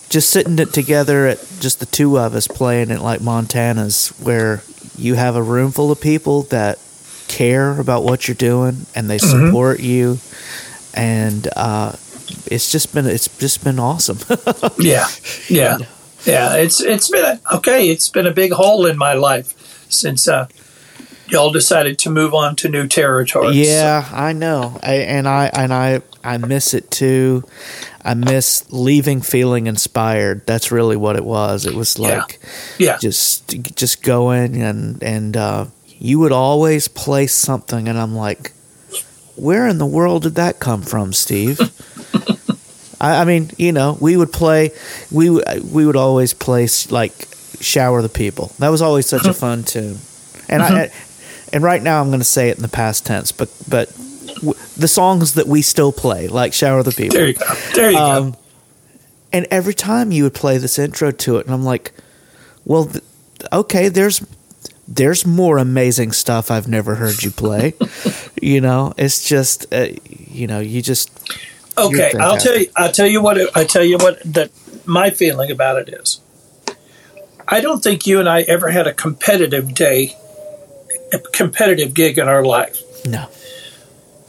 [0.10, 4.62] just sitting it together at just the two of us playing it like Montana's, where
[4.96, 6.78] you have a room full of people that
[7.28, 9.48] care about what you're doing and they Mm-hmm.
[9.48, 10.20] support you,
[10.94, 11.94] and uh,
[12.46, 14.18] it's just been it's just been awesome.
[14.80, 15.08] Yeah,
[15.50, 15.78] yeah,
[16.26, 16.56] yeah.
[16.56, 17.90] It's it's been a, okay.
[17.90, 19.54] It's been a big hole in my life
[19.90, 20.48] since uh,
[21.30, 23.56] y'all decided to move on to new territories.
[23.56, 27.44] Yeah, I know, I, and I and I I miss it too.
[28.04, 30.46] I miss leaving feeling inspired.
[30.46, 31.66] That's really what it was.
[31.66, 32.20] It was Yeah.
[32.22, 32.40] like
[32.78, 35.66] yeah, just just going and and uh,
[36.00, 38.52] you would always play something, and I'm like,
[39.36, 41.60] where in the world did that come from, Steve?
[43.02, 44.72] I, I mean, you know, we would play,
[45.12, 47.28] we would we would always play like
[47.62, 49.98] "Shower the People." That was always such a fun tune,
[50.50, 50.92] and I
[51.54, 53.90] and right now I'm going to say it in the past tense, but but
[54.36, 57.54] w- the songs that we still play, like "Shower the People," there you go.
[57.76, 58.04] There you go.
[58.04, 58.36] um,
[59.32, 61.92] and every time you would play this intro to it, and I'm like,
[62.66, 63.04] well, th-
[63.54, 64.26] okay, there's
[64.88, 67.74] there's more amazing stuff I've never heard you play.
[68.42, 71.12] you know, it's just uh, you know, you just
[71.78, 72.68] Okay, I'll tell you.
[72.76, 73.56] I'll tell you what.
[73.56, 74.52] I tell you what that
[74.86, 76.22] my feeling about it is.
[77.48, 80.16] I don't think you and I ever had a competitive day,
[81.14, 83.30] a competitive gig in our life, no,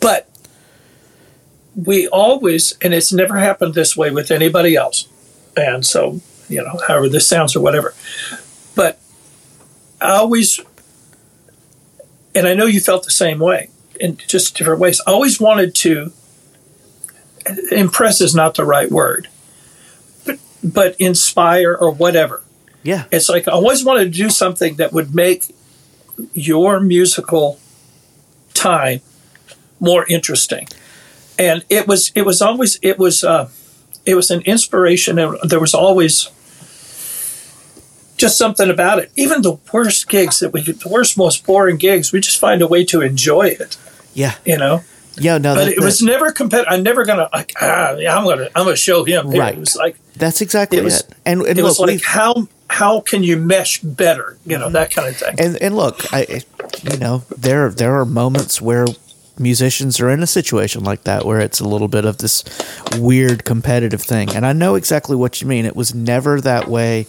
[0.01, 0.29] but
[1.75, 5.09] we always, and it's never happened this way with anybody else,
[5.57, 7.95] and so you know, however this sounds or whatever,
[8.75, 9.01] but
[10.01, 10.61] I always,
[12.35, 13.71] and I know you felt the same way
[14.01, 15.01] in just different ways.
[15.07, 16.13] I always wanted to
[17.73, 19.29] impress is not the right word,
[20.25, 22.43] but, but inspire or whatever.
[22.83, 25.55] yeah, It's like I always wanted to do something that would make
[26.35, 27.59] your musical
[28.55, 29.01] time
[29.81, 30.69] more interesting.
[31.39, 33.49] And it was it was always it was uh,
[34.05, 35.19] it was an inspiration.
[35.19, 36.29] and There was always
[38.19, 39.11] just something about it.
[39.17, 42.67] Even the worst gigs that we the worst most boring gigs, we just find a
[42.67, 43.77] way to enjoy it.
[44.13, 44.83] yeah, You know.
[45.17, 45.39] yeah.
[45.39, 46.73] No, But that, it was never competitive.
[46.73, 47.53] I'm never gonna like.
[47.61, 48.49] Ah, yeah, I'm gonna.
[48.55, 49.31] I'm gonna show him.
[49.31, 49.55] Right.
[49.55, 51.07] It was like that's exactly it it.
[51.25, 54.37] And and it was like how how can you mesh better?
[54.45, 55.37] You know that kind of thing.
[55.39, 56.43] and and look, I
[56.83, 58.87] you know there there are moments where
[59.39, 62.45] musicians are in a situation like that where it's a little bit of this
[62.97, 65.65] weird competitive thing, and I know exactly what you mean.
[65.65, 67.07] It was never that way.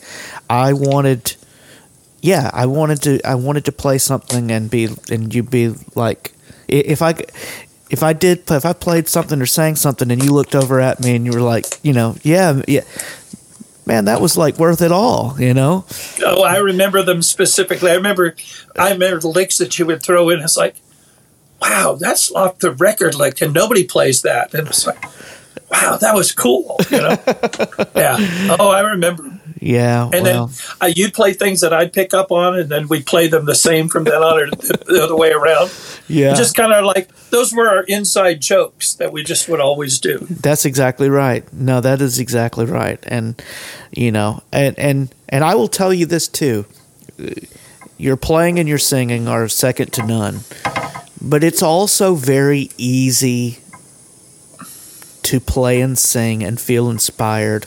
[0.49, 1.35] I wanted,
[2.21, 6.33] yeah, I wanted to I wanted to play something and be and you'd be like
[6.67, 7.15] if I.
[7.91, 10.99] If I did, if I played something or sang something, and you looked over at
[10.99, 12.83] me and you were like, you know, yeah, yeah,
[13.87, 15.85] man, that was like worth it all, you know.
[16.23, 17.89] Oh, I remember them specifically.
[17.89, 18.35] I remember,
[18.77, 20.39] I remember the licks that you would throw in.
[20.39, 20.75] It's like,
[21.61, 23.15] wow, that's off the record.
[23.15, 24.53] Like, and nobody plays that.
[24.53, 25.03] And it's like,
[25.71, 26.77] wow, that was cool.
[26.89, 27.17] You know?
[27.95, 28.55] yeah.
[28.59, 29.39] Oh, I remember.
[29.61, 30.09] Yeah.
[30.13, 30.47] And well.
[30.47, 33.45] then uh, you'd play things that I'd pick up on, and then we'd play them
[33.45, 35.71] the same from then on, or the other way around.
[36.07, 36.33] Yeah.
[36.33, 40.19] Just kind of like those were our inside jokes that we just would always do.
[40.29, 41.51] That's exactly right.
[41.53, 42.99] No, that is exactly right.
[43.07, 43.41] And
[43.91, 46.65] you know, and and and I will tell you this too.
[47.97, 50.39] Your playing and your singing are second to none.
[51.21, 53.59] But it's also very easy
[55.23, 57.65] to play and sing and feel inspired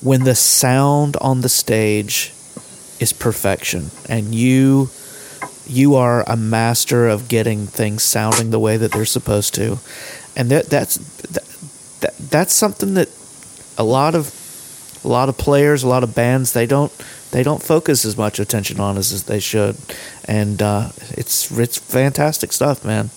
[0.00, 2.32] when the sound on the stage
[2.98, 3.90] is perfection.
[4.08, 4.90] And you
[5.68, 9.78] you are a master of getting things sounding the way that they're supposed to.
[10.36, 11.44] And that that's that,
[12.00, 13.08] that, that's something that
[13.78, 14.34] a lot of
[15.04, 16.92] a lot of players a lot of bands they don't
[17.30, 19.76] they don't focus as much attention on as, as they should
[20.28, 23.10] and uh, it's it's fantastic stuff man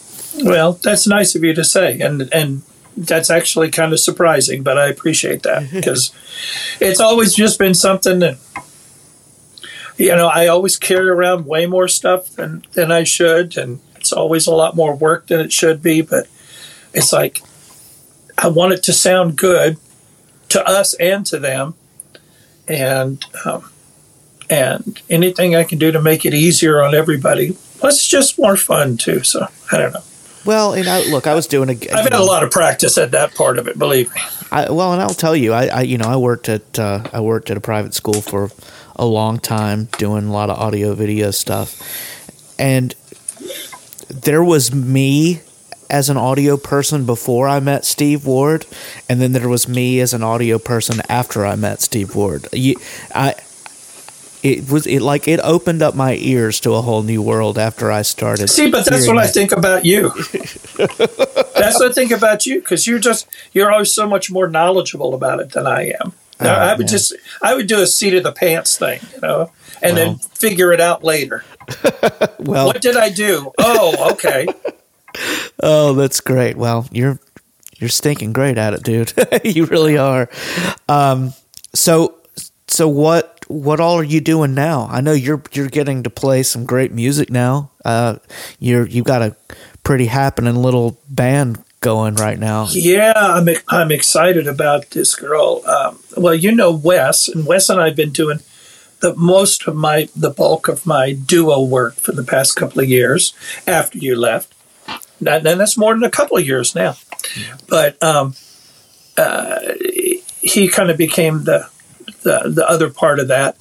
[0.43, 2.61] well that's nice of you to say and and
[2.99, 6.11] that's actually kind of surprising, but I appreciate that because
[6.79, 8.37] it's always just been something that
[9.97, 14.11] you know I always carry around way more stuff than than I should, and it's
[14.11, 16.01] always a lot more work than it should be.
[16.01, 16.27] But
[16.93, 17.41] it's like
[18.37, 19.77] I want it to sound good
[20.49, 21.75] to us and to them,
[22.67, 23.69] and um,
[24.49, 27.57] and anything I can do to make it easier on everybody.
[27.79, 29.23] Plus, just more fun too.
[29.23, 30.03] So I don't know.
[30.45, 31.73] Well, and I, look, I was doing a.
[31.73, 33.77] I've had know, a lot of practice at that part of it.
[33.77, 34.21] Believe me.
[34.51, 37.19] I, well, and I'll tell you, I, I, you know, I worked at uh, I
[37.19, 38.49] worked at a private school for
[38.95, 41.79] a long time, doing a lot of audio video stuff,
[42.57, 42.95] and
[44.09, 45.41] there was me
[45.89, 48.65] as an audio person before I met Steve Ward,
[49.07, 52.47] and then there was me as an audio person after I met Steve Ward.
[52.53, 52.75] You,
[53.13, 53.35] I
[54.41, 57.91] it was it like it opened up my ears to a whole new world after
[57.91, 58.47] I started.
[58.47, 60.09] See, but that's what I think about you.
[60.77, 65.13] that's what I think about you because you're just you're always so much more knowledgeable
[65.13, 66.13] about it than I am.
[66.41, 66.87] Oh, I would man.
[66.87, 70.05] just I would do a seat of the pants thing, you know, and well.
[70.05, 71.43] then figure it out later.
[72.39, 73.51] well, what did I do?
[73.57, 74.47] Oh, okay.
[75.63, 76.55] oh, that's great.
[76.55, 77.19] Well, you're
[77.77, 79.11] you're stinking great at it, dude.
[79.43, 80.29] you really are.
[80.87, 81.33] Um,
[81.73, 82.15] so
[82.69, 84.87] so what what all are you doing now?
[84.91, 87.71] I know you're you're getting to play some great music now.
[87.83, 88.17] Uh,
[88.59, 89.35] you're you've got a
[89.83, 92.67] pretty happening little band going right now.
[92.69, 95.63] Yeah, I'm I'm excited about this girl.
[95.65, 98.39] Um, well, you know Wes, and Wes and I've been doing
[98.99, 102.87] the most of my the bulk of my duo work for the past couple of
[102.87, 103.33] years
[103.65, 104.53] after you left.
[105.25, 106.95] And that's more than a couple of years now.
[107.67, 108.35] But um,
[109.17, 109.73] uh,
[110.39, 111.69] he kind of became the
[112.23, 113.57] the, the other part of that.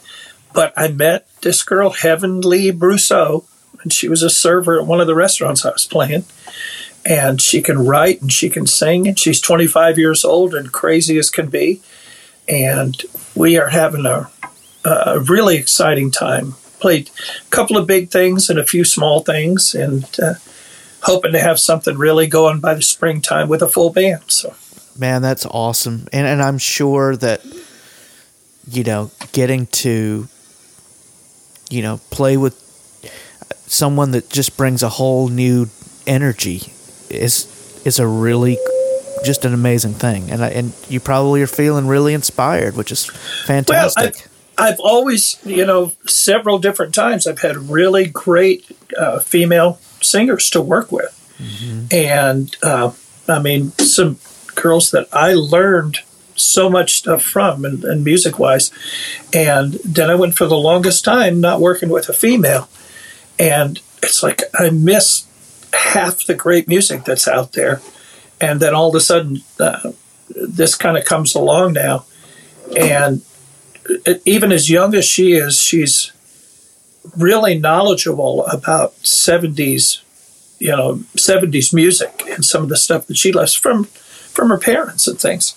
[0.53, 3.45] But I met this girl, Heavenly Brousseau,
[3.83, 6.25] and she was a server at one of the restaurants I was playing.
[7.07, 11.17] And she can write and she can sing, and she's 25 years old and crazy
[11.19, 11.81] as can be.
[12.49, 13.01] And
[13.35, 14.31] we are having a,
[14.85, 16.55] a really exciting time.
[16.81, 17.11] Played
[17.47, 20.35] a couple of big things and a few small things, and uh,
[21.03, 24.23] hoping to have something really going by the springtime with a full band.
[24.29, 24.55] So,
[24.97, 27.43] man, that's awesome, and and I'm sure that
[28.71, 30.29] you know, getting to,
[31.71, 32.65] you know, play with
[33.67, 35.67] someone that just brings a whole new
[36.07, 36.73] energy
[37.11, 37.47] is
[37.85, 38.59] is a really
[39.25, 43.07] just an amazing thing, and I, and you probably are feeling really inspired, which is
[43.47, 44.15] fantastic.
[44.15, 44.25] Well,
[44.59, 48.65] I've, I've always, you know, several different times I've had really great
[48.97, 51.87] uh, female singers to work with, mm-hmm.
[51.91, 52.93] and uh,
[53.29, 54.19] I mean some
[54.55, 56.01] girls that I learned
[56.41, 58.71] so much stuff from and, and music wise.
[59.33, 62.69] And then I went for the longest time not working with a female.
[63.39, 65.27] And it's like I miss
[65.73, 67.81] half the great music that's out there.
[68.41, 69.93] And then all of a sudden, uh,
[70.29, 72.05] this kind of comes along now.
[72.77, 73.23] And
[74.25, 76.13] even as young as she is, she's
[77.17, 80.03] really knowledgeable about 70s,
[80.59, 84.59] you know, 70s music and some of the stuff that she loves from from her
[84.59, 85.55] parents and things.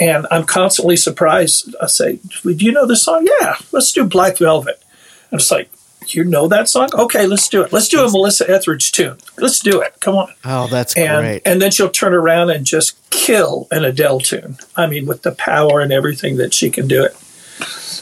[0.00, 1.74] And I'm constantly surprised.
[1.80, 3.28] I say, Do you know this song?
[3.40, 4.82] Yeah, let's do Black Velvet.
[5.30, 5.70] And it's like,
[6.06, 6.88] you know that song?
[6.94, 7.72] Okay, let's do it.
[7.72, 9.18] Let's do a Melissa Etheridge tune.
[9.36, 9.96] Let's do it.
[10.00, 10.32] Come on.
[10.44, 11.42] Oh, that's and, great.
[11.44, 14.56] And then she'll turn around and just kill an Adele tune.
[14.76, 17.14] I mean, with the power and everything that she can do it.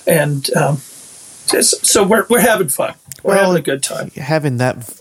[0.06, 0.76] And um,
[1.48, 2.94] just, so we're, we're having fun.
[3.22, 4.10] We're well, having a good time.
[4.10, 5.00] Having that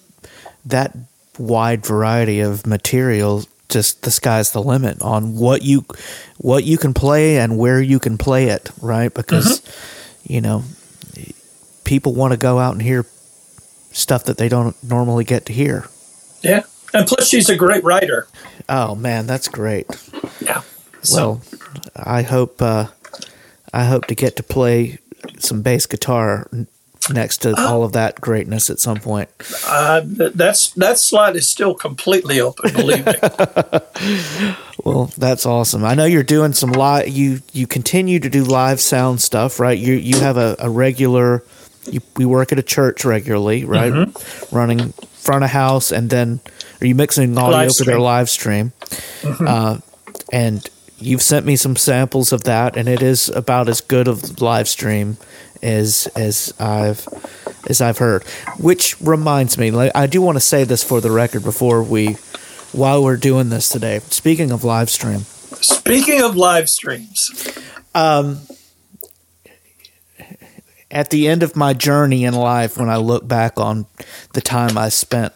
[0.66, 0.98] that
[1.38, 5.86] wide variety of materials just the sky's the limit on what you
[6.38, 9.14] what you can play and where you can play it, right?
[9.14, 10.34] Because mm-hmm.
[10.34, 10.64] you know
[11.84, 13.06] people want to go out and hear
[13.92, 15.88] stuff that they don't normally get to hear.
[16.42, 16.64] Yeah,
[16.94, 18.28] And plus, she's a great writer.
[18.70, 19.88] Oh man, that's great.
[20.42, 20.62] Yeah.
[21.02, 21.42] So, Well,
[21.96, 22.88] I hope uh,
[23.74, 25.00] I hope to get to play
[25.40, 26.50] some bass guitar
[27.10, 29.30] next to all of that greatness at some point.
[29.68, 32.74] uh, that's that slot is still completely open.
[32.74, 33.14] Believe me.
[34.86, 35.84] Well, that's awesome.
[35.84, 37.08] I know you're doing some live.
[37.10, 39.78] You you continue to do live sound stuff, right?
[39.78, 41.44] You you have a, a regular.
[41.90, 43.92] You we work at a church regularly, right?
[43.92, 44.56] Mm-hmm.
[44.56, 46.40] Running front of house, and then
[46.82, 47.98] are you mixing audio Live for their stream.
[47.98, 48.04] Mm-hmm.
[48.04, 48.74] live stream?
[49.48, 49.78] Uh,
[50.32, 54.40] and you've sent me some samples of that, and it is about as good of
[54.40, 55.18] live stream
[55.66, 57.08] as as I've
[57.68, 58.24] as I've heard.
[58.60, 62.14] Which reminds me, like, I do want to say this for the record before we,
[62.72, 64.00] while we're doing this today.
[64.00, 65.22] Speaking of live stream,
[65.62, 67.50] Speaking of live streams,
[67.96, 68.42] um,
[70.92, 73.88] at the end of my journey in life, when I look back on
[74.34, 75.36] the time I spent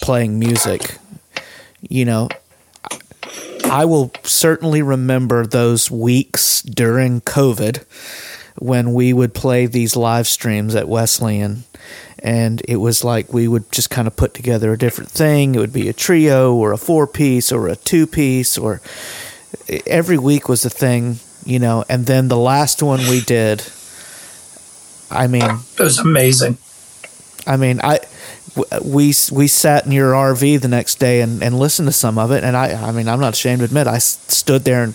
[0.00, 0.96] playing music,
[1.82, 2.28] you know,
[3.64, 7.84] I will certainly remember those weeks during COVID
[8.58, 11.64] when we would play these live streams at Wesleyan.
[12.18, 15.54] And it was like we would just kind of put together a different thing.
[15.54, 18.80] It would be a trio or a four piece or a two piece, or
[19.86, 21.84] every week was a thing, you know.
[21.88, 23.62] And then the last one we did,
[25.10, 26.58] I mean, it was amazing.
[27.46, 28.00] I mean, I
[28.82, 32.30] we we sat in your RV the next day and, and listened to some of
[32.32, 34.94] it, and I I mean, I'm not ashamed to admit I stood there and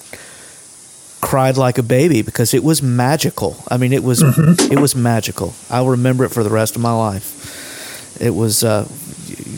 [1.22, 3.64] cried like a baby because it was magical.
[3.70, 4.22] I mean, it was
[4.72, 5.54] it was magical.
[5.70, 8.20] I'll remember it for the rest of my life.
[8.20, 8.88] It was uh,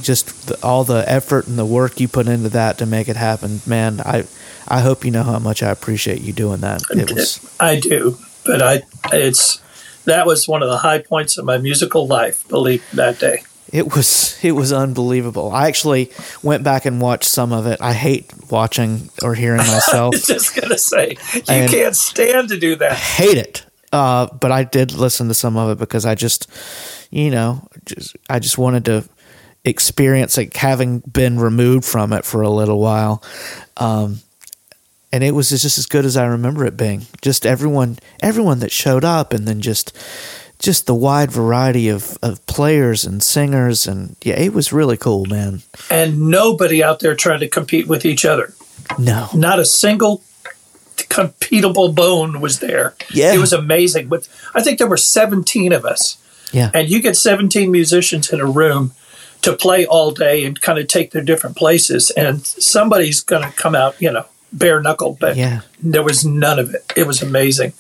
[0.01, 3.15] just the, all the effort and the work you put into that to make it
[3.15, 4.01] happen, man.
[4.01, 4.25] I
[4.67, 6.83] I hope you know how much I appreciate you doing that.
[6.91, 9.61] It was I do, but I it's
[10.05, 12.47] that was one of the high points of my musical life.
[12.47, 13.43] Believe that day.
[13.73, 15.51] It was it was unbelievable.
[15.51, 16.11] I actually
[16.43, 17.81] went back and watched some of it.
[17.81, 19.91] I hate watching or hearing myself.
[20.13, 22.91] I was just gonna say you can't stand to do that.
[22.91, 23.65] I hate it.
[23.91, 26.47] Uh, but I did listen to some of it because I just,
[27.09, 29.09] you know, just I just wanted to
[29.65, 33.23] experience like having been removed from it for a little while.
[33.77, 34.19] Um,
[35.11, 37.05] and it was just as good as I remember it being.
[37.21, 39.95] Just everyone, everyone that showed up, and then just,
[40.63, 45.25] just the wide variety of, of players and singers, and yeah, it was really cool,
[45.25, 45.61] man.
[45.89, 48.53] And nobody out there trying to compete with each other.
[48.97, 50.23] No, Not a single
[50.95, 52.95] competable bone was there.
[53.13, 53.33] Yeah.
[53.33, 54.09] It was amazing.
[54.09, 56.17] With I think there were 17 of us.
[56.51, 58.93] yeah, And you get 17 musicians in a room
[59.41, 63.51] to play all day and kind of take their different places and somebody's going to
[63.55, 65.61] come out, you know, bare knuckle, but yeah.
[65.81, 66.93] there was none of it.
[66.95, 67.73] It was amazing.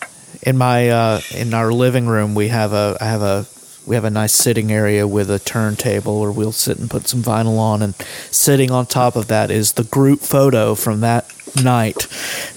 [0.45, 3.45] In my uh, in our living room we have a I have a
[3.85, 7.21] we have a nice sitting area with a turntable where we'll sit and put some
[7.21, 7.81] vinyl on.
[7.81, 7.95] And
[8.31, 11.25] sitting on top of that is the group photo from that
[11.61, 12.07] night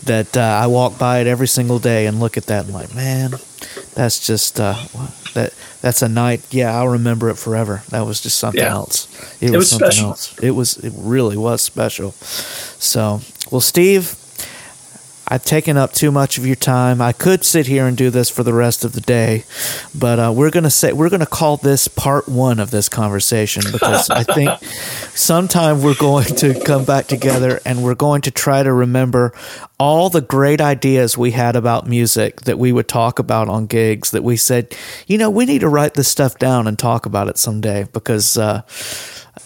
[0.05, 2.95] that uh, I walk by it every single day and look at that and like
[2.95, 3.33] man
[3.95, 4.75] that's just uh,
[5.35, 6.43] that that's a night.
[6.51, 7.83] Yeah I'll remember it forever.
[7.91, 8.71] That was just something Yeah.
[8.73, 9.09] else.
[9.43, 10.09] It, was something special.
[10.11, 10.39] else.
[10.39, 12.13] It was it really was special.
[12.79, 13.21] So
[13.51, 14.15] well Steve
[15.29, 17.01] I've taken up too much of your time.
[17.01, 19.45] I could sit here and do this for the rest of the day,
[19.93, 24.09] but uh, we're gonna say we're gonna call this part one of this conversation because
[24.09, 24.51] I think
[25.15, 29.33] sometime we're going to come back together and we're going to try to remember
[29.81, 34.13] all the great ideas we had about music that we would talk about on gigs.
[34.13, 34.75] That we said,
[35.09, 38.39] you know, we need to write this stuff down and talk about it someday because.
[38.39, 38.63] Uh,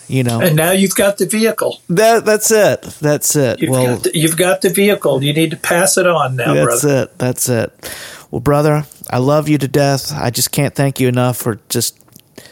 [0.09, 1.81] you know And now you've got the vehicle.
[1.89, 2.83] that that's it.
[3.01, 3.61] That's it.
[3.61, 5.23] You've, well, got, the, you've got the vehicle.
[5.23, 6.67] You need to pass it on now, brother.
[6.67, 7.03] That's brother.
[7.03, 7.19] it.
[7.19, 7.95] That's it.
[8.31, 10.13] Well, brother, I love you to death.
[10.13, 11.99] I just can't thank you enough for just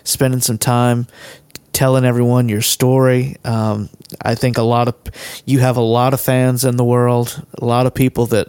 [0.04, 1.06] spending some time
[1.72, 3.36] telling everyone your story.
[3.44, 3.88] Um,
[4.20, 4.96] I think a lot of
[5.44, 8.48] you have a lot of fans in the world, a lot of people that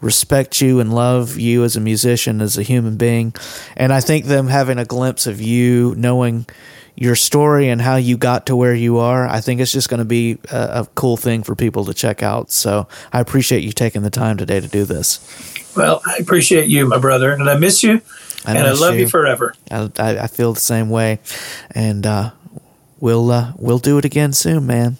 [0.00, 3.34] respect you and love you as a musician, as a human being.
[3.76, 6.46] And I think them having a glimpse of you, knowing
[6.96, 9.98] your story and how you got to where you are, I think it's just going
[9.98, 12.50] to be a, a cool thing for people to check out.
[12.50, 15.20] So I appreciate you taking the time today to do this.
[15.76, 18.00] Well, I appreciate you, my brother, and I miss you,
[18.46, 19.02] I and I love you.
[19.02, 19.08] you.
[19.08, 19.54] forever.
[19.70, 21.20] I, I, I feel the same way,
[21.72, 22.30] and uh,
[22.98, 24.96] we'll uh, we'll do it again soon, man.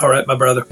[0.00, 0.66] All right, my brother.